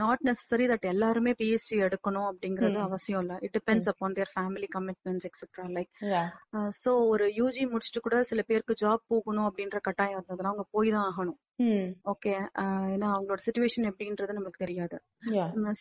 not 0.01 0.23
necessary 0.29 0.67
that 0.71 0.87
எல்லாருமே 0.91 1.33
பிஹெச்டி 1.41 1.77
எடுக்கணும் 1.87 2.29
அப்படிங்கறது. 2.29 2.79
அவசியம் 2.87 3.21
இல்ல. 3.23 3.35
It 3.47 3.55
depends 3.57 3.91
upon 3.93 4.15
their 4.17 4.33
family 4.35 4.69
commitments 4.77 5.27
etcetera 5.29 5.65
like 5.77 5.91
so 6.83 6.93
ஒரு 7.13 7.27
யூஜி 7.39 7.65
முடிச்சுட்டு 7.73 8.01
கூட 8.01 8.19
சில 8.31 8.43
பேருக்கு 8.51 8.81
ஜாப் 8.83 9.05
போகணும் 9.13 9.49
அப்படின்ற 9.49 9.81
கட்டாயம் 9.89 10.19
இருந்ததுன்னா 10.19 10.53
அவங்க 10.53 10.67
போய் 10.77 10.95
தான் 10.97 11.07
ஆகணும். 11.11 11.39
ஓகே 12.13 12.33
ஏன்னா 12.93 13.09
அவங்களோட 13.15 13.41
சுச்சுவேஷன் 13.47 13.89
எப்படின்றது 13.89 14.39
நமக்கு 14.39 14.65
தெரியாது. 14.65 14.97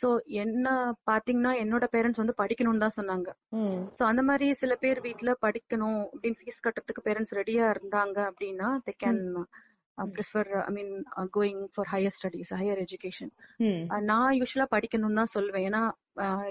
சோ 0.02 0.10
என்ன 0.44 0.68
பாத்தீங்கன்னா 1.12 1.54
என்னோட 1.64 1.86
பேரண்ட்ஸ் 1.96 2.22
வந்து 2.24 2.40
படிக்கணும்னு 2.42 2.86
தான் 2.86 2.98
சொன்னாங்க. 3.00 3.30
சோ 3.98 4.04
அந்த 4.12 4.22
மாதிரி 4.30 4.48
சில 4.64 4.76
பேர் 4.84 5.02
வீட்ல 5.08 5.34
படிக்கணும் 5.46 6.02
அப்படின்னு 6.12 6.40
ஃபீஸ் 6.42 6.64
கட்டுறதுக்கு 6.66 7.08
பேரண்ட்ஸ் 7.08 7.38
ரெடியா 7.42 7.66
இருந்தாங்க 7.76 8.18
அப்படின்னா 8.32 8.70
they 8.88 8.96
can 9.06 9.24
prefer 10.16 10.50
I 10.68 10.72
mean 10.78 10.94
going 11.38 11.64
for 11.74 11.90
higher 11.94 12.16
studies 12.18 12.54
higher 12.62 12.82
education 12.86 13.32
நான் 14.10 14.38
யூஸ்வலா 14.40 14.68
படிக்கணும்னு 14.76 15.20
தான் 15.22 15.34
சொல்லுவேன் 15.34 15.66
ஏன்னா 15.70 15.82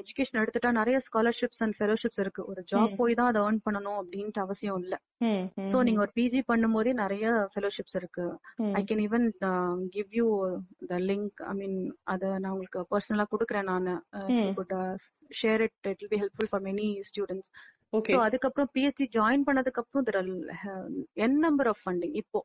எஜுகேஷன் 0.01 0.41
எடுத்துட்டா 0.43 0.71
நிறைய 0.73 1.01
ஸ்காலர்ஷிப்ஸ் 1.07 1.63
அண்ட் 1.65 1.77
ஃபெலோஷிப்ஸ் 1.79 2.21
இருக்கு. 2.21 2.43
ஒரு 2.51 2.61
ஜாப் 2.73 2.95
போய் 3.01 3.15
தான் 3.15 3.31
அதை 3.31 3.41
ஏர்ன் 3.47 3.61
பண்ணணும் 3.67 3.99
அப்படின்ட்டு 4.01 4.41
அவசியம் 4.45 4.79
இல்ல. 4.83 4.95
ம் 5.21 5.45
ம் 5.61 5.69
சோ 5.73 5.83
நீங்க 5.83 6.01
ஒரு 6.01 6.13
பிஜி 6.19 6.41
பண்ணும்போதே 6.53 6.93
நிறைய 6.93 7.27
ஃபெலோஷிப்ஸ் 7.55 7.97
இருக்கு. 8.01 8.27
I 8.79 8.83
can 8.85 9.03
even 9.07 9.27
give 9.97 10.11
you 10.11 10.27
the 10.89 10.99
link 11.11 11.43
I 11.53 11.55
mean 11.55 11.77
அத 12.05 12.39
நான் 12.39 12.53
உங்களுக்கு 12.53 12.87
பர்சனலா 12.95 13.27
கொடுக்குறேன் 13.35 13.71
நான். 13.73 13.91
Share 15.41 15.61
it 15.61 15.89
it 15.93 16.05
be 16.13 16.19
helpful 16.23 16.51
for 16.53 16.65
many 16.69 16.89
students 17.11 17.51
so 17.51 17.78
அதுக்கப்புறம் 18.21 18.71
பிஎஸ்டி 18.75 19.05
ஜாயின் 19.17 19.45
பண்ணதுக்கு 19.47 19.81
அப்புறம் 19.83 20.31
என் 21.25 21.39
நம்பர் 21.39 21.67
ஆஃப் 21.67 21.83
ஃபண்டிங் 21.85 22.15
இப்போ 22.23 22.41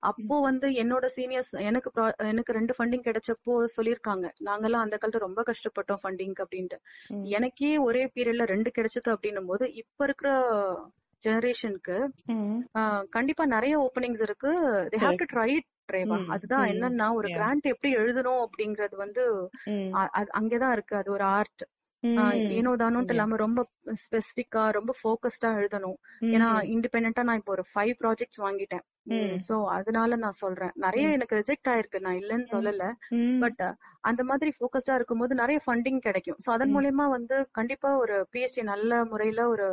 அப்போ 0.00 0.36
வந்து 0.40 0.66
என்னோட 0.82 1.06
சீனியர்ஸ் 1.16 1.52
எனக்கு 1.60 1.90
எனக்கு 2.26 2.56
ரெண்டு 2.58 2.74
ஃபண்டிங் 2.76 3.06
கிடைச்சப்போ 3.08 3.54
சொல்லியிருக்காங்க. 3.76 4.26
நாங்கெல்லாம் 4.44 4.84
அந்த 4.84 4.98
காலத்துல 5.00 5.24
ரொம்ப 5.26 5.42
கஷ்டப்பட்டோம் 5.42 6.02
ஃபண்டிங் 6.02 6.36
அப்படின்ட்டு. 6.44 6.78
எனக்கே 7.36 7.72
ஒரே 7.78 8.04
பீரியட்ல 8.14 8.46
ரெண்டு 8.46 8.72
கிடைச்சது 8.78 9.10
அப்படின்னும் 9.14 9.46
போது 9.46 9.72
இப்ப 9.74 10.04
இருக்கிற 10.04 10.30
ஜெனரேஷனுக்கு 11.24 11.96
கண்டிப்பா 13.08 13.44
நிறைய 13.46 13.74
ஓப்பனிங்ஸ் 13.84 14.22
இருக்கு. 14.22 14.50
தே 14.92 14.98
ஹேவ் 15.04 15.20
டு 15.22 15.26
ட்ரை 15.34 15.50
ட்ரைவா 15.92 16.16
அதுதான் 16.34 16.66
என்னன்னா 16.72 17.06
ஒரு. 17.14 17.28
கிராண்ட் 17.34 17.66
எப்படி 17.66 17.90
எழுதணும் 17.96 18.42
அப்படிங்கறது 18.44 18.96
வந்து 18.96 19.24
அங்கதான் 20.40 20.72
இருக்கு. 20.72 20.94
அது 20.96 21.12
ஒரு 21.12 21.24
ஆர்ட். 21.36 21.62
ஏனோ 22.54 22.70
தானோன்ட்டு 22.76 23.14
இல்லாம. 23.14 23.36
ரொம்ப 23.36 23.60
ஸ்பெசிபிக்கா 24.02 24.62
ரொம்ப 24.70 24.92
ஃபோக்கஸ்டா 25.00 25.50
எழுதணும். 25.58 25.98
ஏன்னா. 26.32 26.48
இண்டிபெண்டா 26.74 27.22
நான் 27.22 27.40
இப்போ 27.40 27.52
ஒரு 27.52 27.64
ஃபைவ் 27.72 27.94
ப்ராஜெக்ட்ஸ் 28.02 28.42
வாங்கிட்டேன். 28.44 28.84
சோ 29.46 29.54
அதனால 29.76 30.16
நான் 30.16 30.38
சொல்றேன். 30.38 30.72
நிறைய 30.76 31.06
எனக்கு 31.10 31.38
ரிஜெக்ட் 31.40 31.70
ஆயிருக்கு. 31.72 31.98
நான் 32.00 32.18
இல்லைன்னு 32.20 32.48
சொல்லல. 32.54 32.84
பட் 33.40 33.62
அந்த 34.02 34.22
மாதிரி 34.24 34.50
ஃபோக்கஸ்டா 34.56 34.94
இருக்கும்போது 34.94 35.34
நிறைய 35.34 35.58
ஃபண்டிங் 35.64 36.00
கிடைக்கும். 36.00 36.38
சோ 36.44 36.48
அதன் 36.50 36.72
மூலயமா 36.74 37.06
வந்து 37.10 37.36
கண்டிப்பா 37.52 37.90
ஒரு 37.96 38.16
பிஎஸ்சி 38.32 38.62
நல்ல 38.64 39.04
முறையில 39.04 39.48
ஒரு 39.48 39.66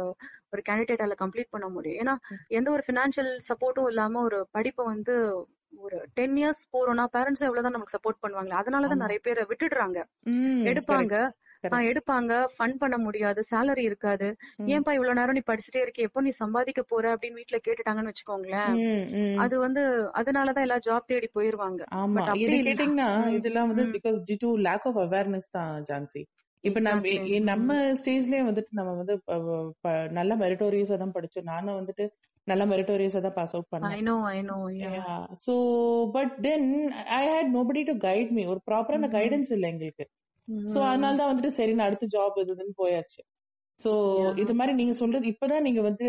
ஒரு 0.54 0.62
கேண்டிடேட்டால 0.70 1.16
கம்ப்ளீட் 1.20 1.54
பண்ண 1.54 1.68
முடியும். 1.70 2.00
ஏன்னா 2.02 2.16
எந்த 2.52 2.70
ஒரு 2.72 2.84
ஃபினான்ஷியல் 2.88 3.32
சப்போர்ட்டும் 3.50 3.90
இல்லாம 3.92 4.22
ஒரு 4.22 4.40
படிப்பை 4.52 4.86
வந்து 4.86 5.16
ஒரு 5.80 5.98
டென் 6.14 6.36
இயர்ஸ் 6.38 6.64
போறோம்னா 6.74 7.06
பேரண்ட்ஸ் 7.14 7.46
எவ்வளவுதான் 7.48 7.76
நமக்கு 7.78 7.96
சப்போர்ட் 7.98 8.22
பண்ணுவாங்க 8.24 8.54
அதனாலதான் 8.60 9.04
நிறைய 9.04 9.20
பேர் 9.20 9.40
விட்டுடுறாங்க. 9.52 10.00
எடுப்பாங்க. 10.72 11.14
எடுப்பாங்க. 11.90 12.32
ஃபண்ட் 12.56 12.80
பண்ண 12.80 12.98
முடியாது. 12.98 13.42
சேலரி 13.52 13.84
இருக்காது. 13.90 14.28
ஏன்பா 14.72 14.94
இவ்வளவு 14.94 15.18
நேரம் 15.20 15.38
நீ 15.38 15.44
படிச்சுட்டே 15.48 15.82
இருக்க 15.84 16.02
எப்போ 16.02 16.22
நீ 16.22 16.32
சம்பாதிக்க 16.42 16.84
போற 16.86 17.06
அப்படின்னு 17.16 17.40
வீட்ல 17.42 17.60
கேட்டுட்டாங்கன்னு 17.66 18.14
வச்சுக்கோங்களேன். 18.14 18.76
அது 19.38 19.56
வந்து 19.60 19.84
அதனாலதான் 20.22 20.66
எல்லாம் 20.68 20.86
ஜாப் 20.88 21.10
தேடி 21.10 21.30
போயிருவாங்க. 21.32 21.82
ஆமா. 22.00 22.24
இது. 22.42 22.56
கேட்டீங்கன்னா. 22.66 23.08
இதெல்லாம் 23.38 23.70
வந்து. 23.72 23.86
Because 23.96 24.18
the 24.28 24.36
to 24.44 24.50
lack 24.68 24.86
of 24.90 25.00
awareness 25.06 25.50
தான் 25.52 25.74
ஜான்சி. 25.90 26.22
இப்ப 26.64 26.80
நம்ம 26.86 27.12
நம்ம 27.50 27.70
ஸ்டேஜ்லயே 28.00 28.42
வந்துட்டு 28.48 28.72
நம்ம 28.80 28.92
வந்து 28.96 29.14
நல்ல 30.20 30.32
மெரிட்டோரியஸா 30.44 30.98
தான் 30.98 31.16
படிச்சோம். 31.16 31.50
நானும் 31.52 31.80
வந்துட்டு 31.80 32.06
நல்ல 32.48 32.64
மெரிட்டோரியஸா 32.72 33.20
தான் 33.22 33.38
பாஸ் 33.40 33.56
அவுட் 33.56 33.72
ஐ 33.88 33.96
பண்ணேன் 33.96 34.02
no 34.02 34.16
I 34.30 34.40
know 34.44 34.58
so 35.44 35.54
but 36.14 36.34
then 36.42 36.68
I 37.14 37.22
had 37.28 37.52
nobody 37.56 37.82
to 37.86 37.96
guide 38.06 38.32
me 38.32 38.44
ஒரு 38.54 38.62
ப்ராப்பரான. 38.70 39.10
கைடன்ஸ் 39.16 39.52
இல்ல 39.52 39.66
எங்களுக்கு. 39.68 40.06
சோ 40.72 40.80
அதனால 40.90 41.14
தான் 41.16 41.30
வந்துட்டு 41.32 41.52
சரி 41.58 41.74
நான் 41.74 41.90
அடுத்த 41.90 42.08
ஜாப் 42.14 42.38
இதுன்னு 42.44 42.76
போயாச்சு 42.78 43.22
சோ. 43.80 43.92
இது 44.42 44.54
மாதிரி 44.54 44.74
நீங்க 44.80 44.94
சொல்றது 45.00 45.26
இப்பதான் 45.32 45.66
நீங்க 45.68 45.82
வந்து 45.82 46.06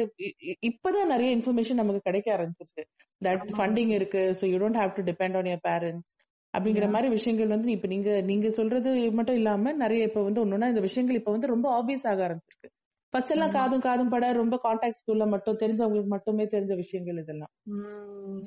இப்பதான் 0.68 1.12
நிறைய 1.14 1.36
இன்ஃபர்மேஷன் 1.36 1.80
நமக்கு 1.80 2.02
கிடைக்க 2.02 2.28
ஆரம்பிச்சிருச்சு 2.36 2.82
தட். 3.20 3.44
ஃபண்டிங் 3.56 3.92
இருக்கு 3.98 4.22
so 4.40 4.50
you 4.50 4.58
don't 4.58 4.80
have 4.80 4.92
to 4.98 5.04
depend 5.10 5.38
on 5.40 5.50
your 5.50 5.64
parents 5.68 6.12
அப்படிங்கிற. 6.54 6.86
மாதிரி 6.94 7.08
விஷயங்கள் 7.14 7.52
வந்து 7.54 7.68
இப்ப 7.76 7.88
நீங்க 7.92 8.10
நீங்க 8.30 8.48
சொல்றது 8.58 8.90
மட்டும் 9.18 9.38
இல்லாம 9.40 9.72
நிறைய 9.78 10.08
இப்ப 10.10 10.22
வந்து 10.22 10.42
ஒண்ணுன்னா 10.44 10.68
இந்த 10.72 10.82
விஷயங்கள் 10.88 11.18
இப்ப 11.20 11.32
வந்து 11.32 11.52
ரொம்ப 11.54 11.68
ஆப்வியஸ் 11.78 12.06
ஆக 12.06 12.22
ஆரம்பிச்சிருக்கு 12.28 12.70
ஃபர்ஸ்ட் 13.14 13.32
எல்லாம். 13.34 13.54
காதும் 13.54 13.82
காதும் 13.82 14.12
பட 14.12 14.26
ரொம்ப 14.38 14.56
கான்டாக்ட் 14.62 15.10
உள்ள 15.12 15.24
மட்டும் 15.32 15.60
தெரிஞ்சவங்களுக்கு 15.62 16.14
மட்டுமே 16.14 16.44
தெரிஞ்ச 16.54 16.74
விஷயங்கள் 16.78 17.20
இதெல்லாம் 17.22 17.52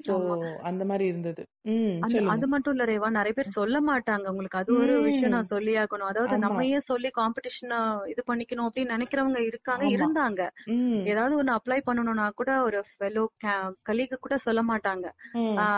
சோ. 0.05 0.15
அந்த 0.69 0.83
மாதிரி 0.85 1.05
இருந்தது 1.11 1.43
அது 2.29 2.45
மட்டும் 2.51 2.73
இல்ல 2.73 2.85
ரேவா 2.89 3.09
நிறைய 3.11 3.33
பேர் 3.35 3.55
சொல்ல 3.55 3.77
மாட்டாங்க 3.85 4.25
உங்களுக்கு 4.31 4.59
அது 4.59 4.71
ஒரு. 4.77 4.93
விஷயம் 5.05 5.33
நான் 5.33 5.51
சொல்லி 5.51 5.73
ஆகணும் 5.81 6.09
அதாவது. 6.09 6.35
நம்மையே 6.43 6.79
சொல்லி 6.89 7.09
காம்படிஷன் 7.17 7.73
இது 8.13 8.21
பண்ணிக்கணும் 8.27 8.67
அப்படின்னு 8.67 8.95
நினைக்கிறவங்க 8.95 9.39
இருக்காங்க. 9.49 9.85
இருந்தாங்க 9.95 10.41
ஏதாவது 11.05 11.33
ஒண்ணு 11.35 11.51
அப்ளை 11.55 11.77
பண்ணணும்னா 11.85 12.25
கூட 12.35 12.51
ஒரு 12.63 12.79
ஃபெலோ 12.89 13.23
கலீக் 13.87 14.13
கூட 14.19 14.35
சொல்ல 14.45 14.61
மாட்டாங்க 14.69 15.05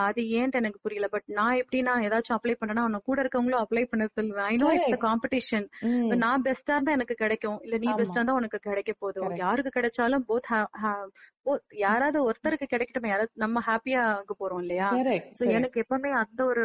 அது 0.06 0.20
ஏன்ட்டு 0.36 0.60
எனக்கு 0.60 0.78
புரியல 0.84 1.06
பட் 1.14 1.26
நான் 1.38 1.58
எப்படின்னா 1.62 1.94
ஏதாச்சும் 2.06 2.36
அப்ளை 2.36 2.54
பண்ணனா 2.56 2.84
அவன 2.84 3.00
கூட 3.04 3.18
இருக்கவங்களும் 3.22 3.62
அப்ளை 3.64 3.84
பண்ண 3.86 4.04
சொல்லுவேன் 4.12 4.48
ஐ 4.48 4.56
நோ 4.58 4.70
இட்ஸ். 4.76 4.94
காம்படிஷன். 5.04 5.66
நான் 6.22 6.44
பெஸ்டா 6.46 6.74
இருந்தா 6.74 6.96
எனக்கு 6.98 7.16
கிடைக்கும் 7.16 7.58
இல்ல 7.64 7.76
நீ. 7.78 7.90
பெஸ்டா 7.94 8.18
இருந்தா 8.18 8.38
உனக்கு 8.40 8.60
கிடைக்க 8.80 8.94
Correct. 9.20 9.38
யாருக்கு 9.38 9.70
கிடைச்சாலும் 9.74 10.26
போத் 10.28 10.50
யாராவது 11.78 12.18
ஒருத்தருக்கு 12.24 12.66
கிடைக்கட்டும் 12.70 13.08
யாராவது 13.08 13.30
நம்ம 13.34 13.60
ஹாப்பியா 13.66 14.00
ஆக 14.12 14.34
போறோம் 14.38 14.60
இல்லையா 14.60 14.88
சோ. 15.30 15.42
எனக்கு 15.52 15.82
எப்பவுமே 15.82 16.10
அந்த 16.20 16.40
ஒரு 16.44 16.64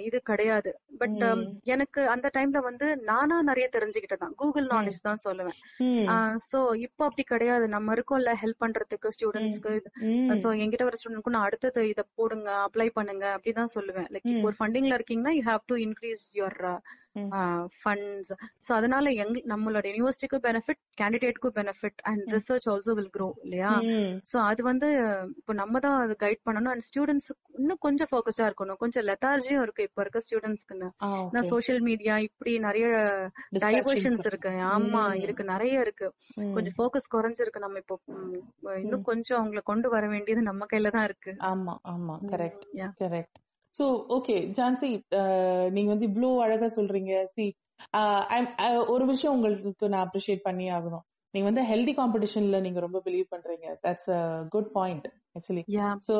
இது 0.00 0.22
கிடையாது 0.22 0.70
பட் 0.98 1.16
ம். 1.30 1.42
எனக்கு 1.66 2.08
அந்த 2.08 2.30
டைம்ல 2.34 2.62
வந்து 2.62 2.88
நானா 3.02 3.42
நிறைய 3.42 3.68
தெரிஞ்சுக்கிட்டதான் 3.72 4.34
கூகுள் 4.34 4.66
நாலேஜ் 4.66 5.00
தான் 5.00 5.22
சொல்லுவேன். 5.24 5.58
சோ 6.46 6.58
இப்போ 6.78 7.04
அப்படி 7.04 7.22
கிடையாது 7.24 7.68
நம்ம 7.68 7.94
இருக்கோம்ல 7.94 8.34
ஹெல்ப் 8.42 8.62
பண்றதுக்கு 8.64 9.14
ஸ்டூடெண்ட்ஸ்க்கு. 9.16 9.74
சோ 10.42 10.50
என்கிட்ட 10.62 10.84
வர 10.84 10.98
ஸ்டூடெண்ட்க்கு 11.00 11.36
நான் 11.36 11.46
அடுத்தது 11.46 11.88
இத 11.88 12.04
போடுங்க 12.14 12.50
அப்ளை 12.64 12.88
பண்ணுங்க 12.92 13.26
அப்படிதான் 13.34 13.74
சொல்லுவேன் 13.74 14.08
லைக் 14.14 14.30
ஒரு 14.44 14.56
ஃபண்டிங்ல 14.60 14.98
இருக்கீங்கன்னா 14.98 15.34
you 15.36 15.44
have 15.44 15.64
to 15.66 15.78
increase 15.84 16.24
your. 16.34 16.60
Funds 17.82 18.30
so 18.66 18.70
அதனால 18.74 19.10
எங் 19.22 19.32
நம்மளோட 19.50 19.84
யூனிவர்சிட்டிக்கும் 19.90 20.44
benefit 20.46 20.80
கேண்டிடேட்க்கும் 21.00 21.54
benefit 21.56 22.00
and 22.02 22.24
research 22.32 22.66
also 22.72 22.92
will 22.92 23.10
grow 23.10 23.28
இல்லையா. 23.44 23.72
சோ 24.30 24.36
அது 24.50 24.62
வந்து 24.62 24.88
இப்போ 25.38 25.52
நம்ம 25.54 25.80
தான் 25.80 25.98
அது 26.00 26.16
கைட் 26.20 26.42
பண்ணணும். 26.46 26.72
அண்ட் 26.74 26.86
ஸ்டூடெண்ட்ஸ் 26.88 27.30
இன்னும் 27.58 27.78
கொஞ்சம் 27.78 28.10
ஃபோக்கஸ்டா 28.10 28.46
இருக்கணும். 28.46 28.76
கொஞ்சம் 28.76 29.04
லெத்தார்ஜியும் 29.04 29.62
இருக்கு. 29.62 29.82
இப்போ 29.82 30.02
இருக்க 30.02 30.22
ஸ்டூடெண்ட்ஸ்க்குன்னு 30.26 30.88
நான். 31.28 31.48
சோஷியல் 31.52 31.82
மீடியா 31.82 32.16
இப்படி 32.28 32.54
நிறைய 32.58 32.86
டைவர்ஷன்ஸ் 33.66 34.26
இருக்கு. 34.26 34.52
ஆமா. 34.72 35.04
இருக்கு. 35.24 35.44
நிறைய 35.44 35.80
இருக்கு. 35.80 36.08
கொஞ்சம் 36.56 36.76
ஃபோக்கஸ் 36.78 37.12
குறைஞ்சிருக்கு. 37.16 37.64
நம்ம 37.66 37.82
இப்போ 37.84 37.96
இன்னும் 38.82 39.02
கொஞ்சம் 39.02 39.40
அவங்கள 39.40 39.62
கொண்டு 39.64 39.88
வர 39.88 40.06
வேண்டியது 40.08 40.42
நம்ம 40.42 40.66
கையில 40.72 40.90
தான் 40.90 41.04
இருக்கு. 41.04 41.32
ஆமா 41.52 41.76
ஆமா. 41.94 42.16
Correct. 42.32 42.66
Correct 43.02 43.38
so 43.74 43.84
okay 44.16 44.36
Jhansi 44.56 44.88
நீங்க 45.72 45.88
வந்து 45.90 46.08
இவ்ளோ 46.10 46.30
அழகா 46.44 46.68
சொல்றீங்க. 46.76 47.12
சி 47.34 47.44
ஒரு 48.92 49.04
விஷயம் 49.04 49.34
உங்களுக்கு 49.36 49.86
நான் 49.88 50.04
அப்ரிஷியேட் 50.06 50.46
பண்ணி 50.46 50.66
ஆகணும். 50.70 51.04
நீங்க 51.34 51.46
வந்து 51.48 51.62
ஹெல்தி 51.70 51.92
காம்படிஷன்ல 51.92 52.58
நீங்க 52.60 52.80
ரொம்ப 52.80 52.98
பிலீவ் 53.06 53.26
பண்றீங்க. 53.32 53.66
That's 53.84 54.10
a 54.12 54.20
good 54.54 54.70
point 54.76 55.06
actually 55.36 55.64
Yeah. 55.74 55.92
So 56.08 56.16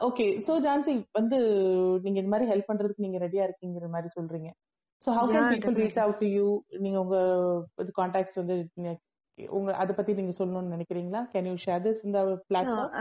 okay 0.00 0.26
so 0.46 0.54
Jhansi 0.64 0.92
வந்து 1.12 1.38
நீங்க 2.04 2.18
இந்த 2.22 2.32
மாதிரி 2.32 2.48
ஹெல்ப் 2.50 2.70
பண்றதுக்கு 2.70 3.04
நீங்க 3.06 3.18
ரெடியா 3.18 3.44
இருக்கீங்கிற 3.48 3.86
மாதிரி 3.94 4.10
சொல்றீங்க. 4.16 4.48
So 5.02 5.08
how 5.12 5.28
can 5.32 5.48
people 5.52 5.76
reach 5.80 6.00
out 6.04 6.20
to 6.20 6.28
you 6.36 6.46
நீங்க 6.84 6.98
உங்க 7.00 7.18
கான்டாக்ட்ஸ் 7.98 8.40
வந்து 8.42 8.56
உங்க 9.52 9.70
அத 9.76 9.90
பத்தி 9.94 10.12
நீங்க 10.14 10.34
சொல்லணும்னு 10.38 10.74
நினைக்கிறீங்களா? 10.76 11.22
கேன் 11.32 11.50
யூ 11.50 11.56
ஷேர் 11.64 11.84
திஸ் 11.84 12.04
இந்த 12.04 12.20
platform 12.48 12.94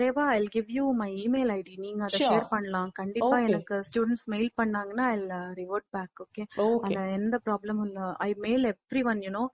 Reva 0.00 0.24
I'll 0.32 0.48
give 0.50 0.68
you 0.70 0.84
my 0.96 1.08
email 1.24 1.50
ID 1.54 1.74
நீங்க 1.84 2.02
அதை. 2.04 2.20
ஷேர் 2.20 2.46
பண்ணலாம். 2.48 2.90
கண்டிப்பா. 2.98 3.36
எனக்கு 3.44 3.74
ஸ்டூடெண்ட்ஸ் 3.88 4.26
மெயில் 4.32 4.50
பண்ணாங்கன்னா 4.56 5.04
ஐ 5.08 5.16
ரிவர்ட் 5.60 5.88
பேக் 5.92 6.22
ஓகே 6.22 6.44
அதுல 6.80 7.02
எந்த 7.18 7.36
ப்ராப்ளமும் 7.46 7.86
இல்ல. 7.88 7.98
I 8.20 8.30
mail 8.38 8.64
everyone 9.06 9.22
you know 9.26 9.44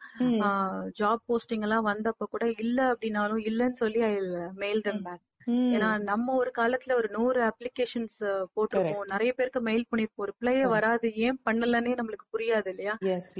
job 1.00 1.24
posting 1.26 1.66
எல்லாம் 1.68 1.88
வந்தப்ப 1.90 2.28
கூட 2.28 2.44
இல்ல 2.58 2.78
அப்படின்னாலும் 2.92 3.42
இல்லன்னு 3.44 3.80
சொல்லி 3.82 4.02
ஐ 4.06 4.14
மெயில் 4.58 4.82
தம் 4.82 5.02
பேக் 5.02 5.24
ஏன்னா 5.70 5.88
நம்ம 6.04 6.34
ஒரு 6.34 6.50
காலத்துல 6.56 6.94
ஒரு 6.94 7.08
நூறு 7.12 7.40
அப்ளிகேஷன்ஸ் 7.48 8.18
போட்டிருப்போம். 8.54 9.02
நிறைய 9.06 9.30
பேருக்கு 9.32 9.60
மெயில் 9.62 9.88
பண்ணிருப்போம். 9.90 10.28
ரிப்ளையே 10.32 10.64
வராது. 10.68 11.08
ஏன் 11.20 11.38
பண்ணலன்னே 11.46 11.92
நம்மளுக்கு 11.98 12.26
புரியாது 12.34 12.68
இல்லையா? 12.68 12.94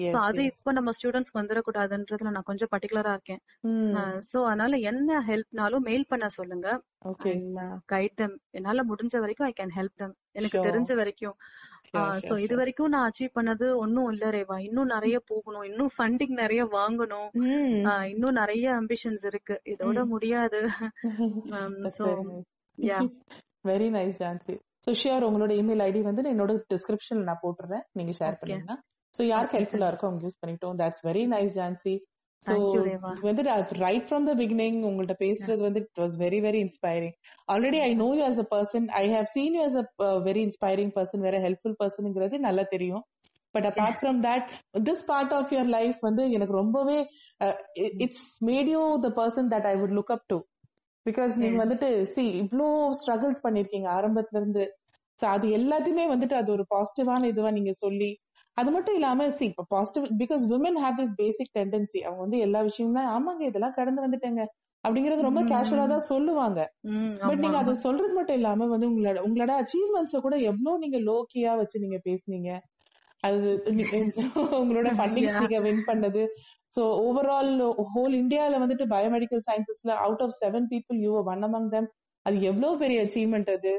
சோ 0.09 0.16
அது 0.23 0.40
இப்ப 0.51 0.73
நம்ம 0.73 0.92
ஸ்டூடெண்ட்ஸ்க்கு 0.99 1.42
வந்துடக்கூடாதுன்றதுல 1.42 2.33
நான் 2.33 2.49
கொஞ்சம் 2.51 2.73
பர்டிகுலரா 2.75 3.14
இருக்கேன். 3.16 3.42
சோ 4.31 4.38
அதனால 4.46 4.77
என்ன 4.90 5.11
ஹெல்ப்னாலும் 5.29 5.87
மெயில் 5.88 6.11
பண்ண 6.11 6.27
சொல்லுங்க. 6.38 6.68
கைட் 7.88 8.16
தம் 8.16 8.37
என்னால 8.53 8.83
முடிஞ்ச 8.87 9.14
வரைக்கும் 9.20 9.46
ஐ 9.46 9.55
கேன் 9.57 9.75
ஹெல்ப் 9.77 9.96
தம் 9.96 10.14
எனக்கு. 10.35 10.59
தெரிஞ்ச 10.61 10.90
வரைக்கும். 10.94 11.37
சோ 12.27 12.35
இது 12.45 12.55
வரைக்கும் 12.57 12.93
நான் 12.95 13.07
அச்சீவ் 13.09 13.37
பண்ணது 13.38 13.66
ஒன்னும் 13.77 14.11
இல்ல 14.12 14.25
ரேவா. 14.31 14.57
இன்னும் 14.69 14.93
நிறைய 14.95 15.16
போகணும் 15.27 15.66
இன்னும் 15.71 15.93
ஃபண்டிங் 15.97 16.35
நிறைய 16.43 16.62
வாங்கணும். 16.77 17.31
இன்னும் 18.12 18.38
நிறைய 18.43 18.66
அம்பிஷன்ஸ் 18.81 19.25
இருக்கு. 19.25 19.57
இதோட 19.64 20.01
முடியாது. 20.07 20.61
So 21.99 22.09
yeah 22.79 22.99
very 23.69 23.88
nice 23.97 24.21
Jhansi 24.23 24.55
so 24.85 24.90
sure 25.01 25.27
உங்களோட 25.29 25.53
இமெயில் 25.62 25.83
ஐடி 25.87 26.01
வந்து 26.03 26.23
என்னோட 26.35 26.53
டிஸ்கிரிப்ஷன்ல 26.73 27.25
நான் 27.31 27.43
போட்டுறேன். 27.43 27.85
நீங்க 27.99 28.12
ஷேர் 28.21 28.35
Okay. 28.35 28.40
பண்ணுங்க. 28.43 28.75
ஸோ 29.14 29.23
யாருக்கு 29.27 29.57
ஹெல்ப்ஃபுல்லா 29.59 29.88
இருக்கோ 29.90 30.07
அவங்க 30.09 30.23
யூஸ் 30.27 30.40
பண்ணிட்டோம். 30.43 30.77
That's 30.81 31.03
very 31.09 31.25
nice 31.27 31.55
Jhansi 31.59 31.95
so. 32.42 32.55
வந்து 33.22 33.42
ரைட் 33.83 34.07
ஃப்ரம் 34.07 34.26
த 34.26 34.35
பிகினிங் 34.37 34.79
உங்கள்ட்ட 34.88 35.14
பேசுறது 35.22 35.62
வந்து 35.62 35.81
it 35.83 36.00
was 36.00 36.14
very 36.22 36.38
very 36.44 36.61
inspiring 36.66 37.14
already 37.48 37.81
I 37.83 37.90
know 37.96 38.09
you 38.14 38.22
as 38.26 38.38
a 38.38 38.48
person 38.53 38.87
I 39.00 39.05
have 39.14 39.29
seen 39.35 39.57
you 39.57 39.62
as 39.64 39.76
a 39.79 39.85
very 40.29 40.42
inspiring 40.48 40.92
person 40.96 41.24
very 41.26 41.40
helpful 41.46 41.76
பர்சன்ங்கிறது 41.81 42.38
நல்லா 42.46 42.64
தெரியும். 42.72 43.05
But 43.55 43.66
apart 43.70 43.98
from 44.00 44.18
that 44.24 44.48
this 44.83 45.05
part 45.07 45.33
of 45.37 45.53
your 45.53 45.70
life 45.74 45.98
வந்து 46.03 46.24
எனக்கு 46.37 46.55
ரொம்பவே 46.59 46.98
it's 48.05 48.29
made 48.48 48.70
you 48.70 48.83
the 49.00 49.11
person 49.16 49.48
that 49.53 49.66
I 49.66 49.76
would 49.81 49.96
look 49.98 50.12
up 50.16 50.26
to 50.29 50.38
because 51.07 51.33
நீங்க 51.40 51.55
Yes. 51.55 51.62
வந்துட்டு 51.62 51.87
C 52.14 52.24
இவ்ளோ 52.40 52.66
struggles 52.98 53.44
பண்ணிருக்கீங்க. 53.44 53.88
ஆரம்பத்துல 53.96 54.40
இருந்து 54.40 54.64
சோ 55.18 55.26
அது 55.29 55.46
எல்லாத்தையுமே 55.57 56.05
வந்துட்டு 56.09 56.37
அது 56.37 56.50
ஒரு 56.53 56.64
பாசிட்டிவான 56.70 57.29
இதுவா 57.33 57.50
நீங்க 57.50 57.72
சொல்லி 57.81 58.11
அது 58.61 58.70
மட்டும் 58.70 58.96
இல்லாம 58.96 59.29
சி 59.31 59.44
இப்ப 59.46 59.64
positive 59.70 60.07
because 60.20 60.42
women 60.53 60.79
have 60.83 60.99
this 60.99 61.14
basic 61.18 61.53
tendency 61.57 62.01
அவங்க 62.03 62.20
வந்து 62.25 62.38
எல்லா 62.46 62.61
விஷயமுமே 62.68 63.05
ஆமாங்க 63.12 63.44
இதெல்லாம் 63.51 63.77
கடந்து 63.79 64.05
வந்துட்டேங்க 64.05 64.42
அப்படிங்கறது 64.85 65.27
ரொம்ப. 65.27 65.40
கேஷுவலா 65.51 65.87
தான் 65.88 66.09
சொல்லுவாங்க 66.11 66.61
பட் 67.23 67.40
நீங்க. 67.42 67.57
அதை 67.62 67.73
சொல்றது 67.83 68.12
மட்டும் 68.18 68.38
இல்லாம 68.38 68.68
வந்து 68.73 68.87
உங்களோட 68.90 69.18
உங்களோட 69.27 69.55
அச்சீவ்மெண்ட்ஸ 69.61 70.20
கூட 70.27 70.37
எவ்வளவு 70.51 70.83
நீங்க 70.85 70.99
லோக்கியா 71.09 71.53
வச்சு 71.61 71.85
நீங்க 71.85 71.99
பேசுனீங்க 72.07 72.51
அது 73.23 73.49
உங்களோட 74.61 74.88
ஃபண்டிங்ஸ். 74.99 75.37
நீங்க 75.42 75.59
வின் 75.64 75.83
பண்ணது 75.88 76.23
சோ 76.75 76.83
ஓவரால் 77.03 77.51
ஹோல் 77.90 78.14
இந்தியால 78.20 78.61
வந்துட்டு 78.62 78.85
biomedical 78.92 79.42
சயின்சஸ்ல 79.49 79.92
out 80.05 80.23
of 80.27 80.37
seven 80.38 80.68
people 80.73 80.99
you 81.05 81.12
one 81.25 81.44
among 81.49 81.68
them 81.75 81.87
அது 82.27 82.37
எவ்வளவு 82.49 82.81
பெரிய 82.83 83.05
அச்சீவ்மெண்ட் 83.05 83.51
அது 83.53 83.73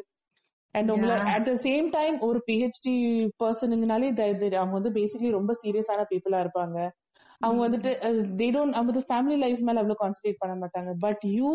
அண்ட் 0.76 0.92
உங்களை. 0.94 1.16
அட் 1.34 1.48
த 1.48 1.54
சேம் 1.64 1.88
டைம் 1.92 2.18
ஒரு 2.22 2.40
பிஹெச்டி 2.48 2.96
பர்சனுங்கனாலே 3.42 4.10
அவங்க 4.56 4.74
வந்து 4.78 4.92
பேசிக்கலி 4.98 5.32
ரொம்ப 5.32 5.54
சீரியஸான 5.62 6.06
பீப்புளா 6.12 6.42
இருப்பாங்க 6.46 6.78
அவங்க 7.42 7.60
வந்துட்டு 7.66 7.92
தே 8.40 8.48
டோன்ட் 8.56 8.76
அவங்க 8.78 9.02
ஃபேமிலி 9.08 9.38
லைஃப் 9.44 9.62
மேல 9.68 9.82
அவ்வளவு 9.82 10.02
கான்சென்ட்ரேட் 10.02 10.42
பண்ண 10.42 10.56
மாட்டாங்க 10.58 10.92
பட் 11.06 11.24
யூ 11.32 11.52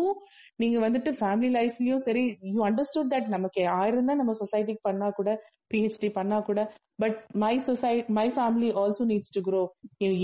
நீங்க 0.59 0.77
வந்துட்டு 0.79 1.11
ஃபேமிலி 1.19 1.49
லைஃப்லயும் 1.53 2.01
சரி 2.07 2.23
யூ 2.49 2.59
அண்டர்ஸ்டுட் 2.65 3.11
தட் 3.13 3.29
நமக்கு 3.35 3.61
ஆயிரம் 3.75 4.09
தான் 4.09 4.19
நம்ம 4.21 4.35
சொசைட்டிக்கு 4.41 4.83
பண்ணா 4.83 5.09
கூட 5.11 5.31
பிஹெச்டி 5.71 6.09
பண்ணா 6.11 6.39
கூட 6.41 6.59
but 6.99 7.15
my 7.35 7.53
society 7.65 8.13
my 8.13 8.27
family 8.35 8.69
also 8.81 9.05
needs 9.09 9.33
to 9.35 9.41
grow 9.41 9.61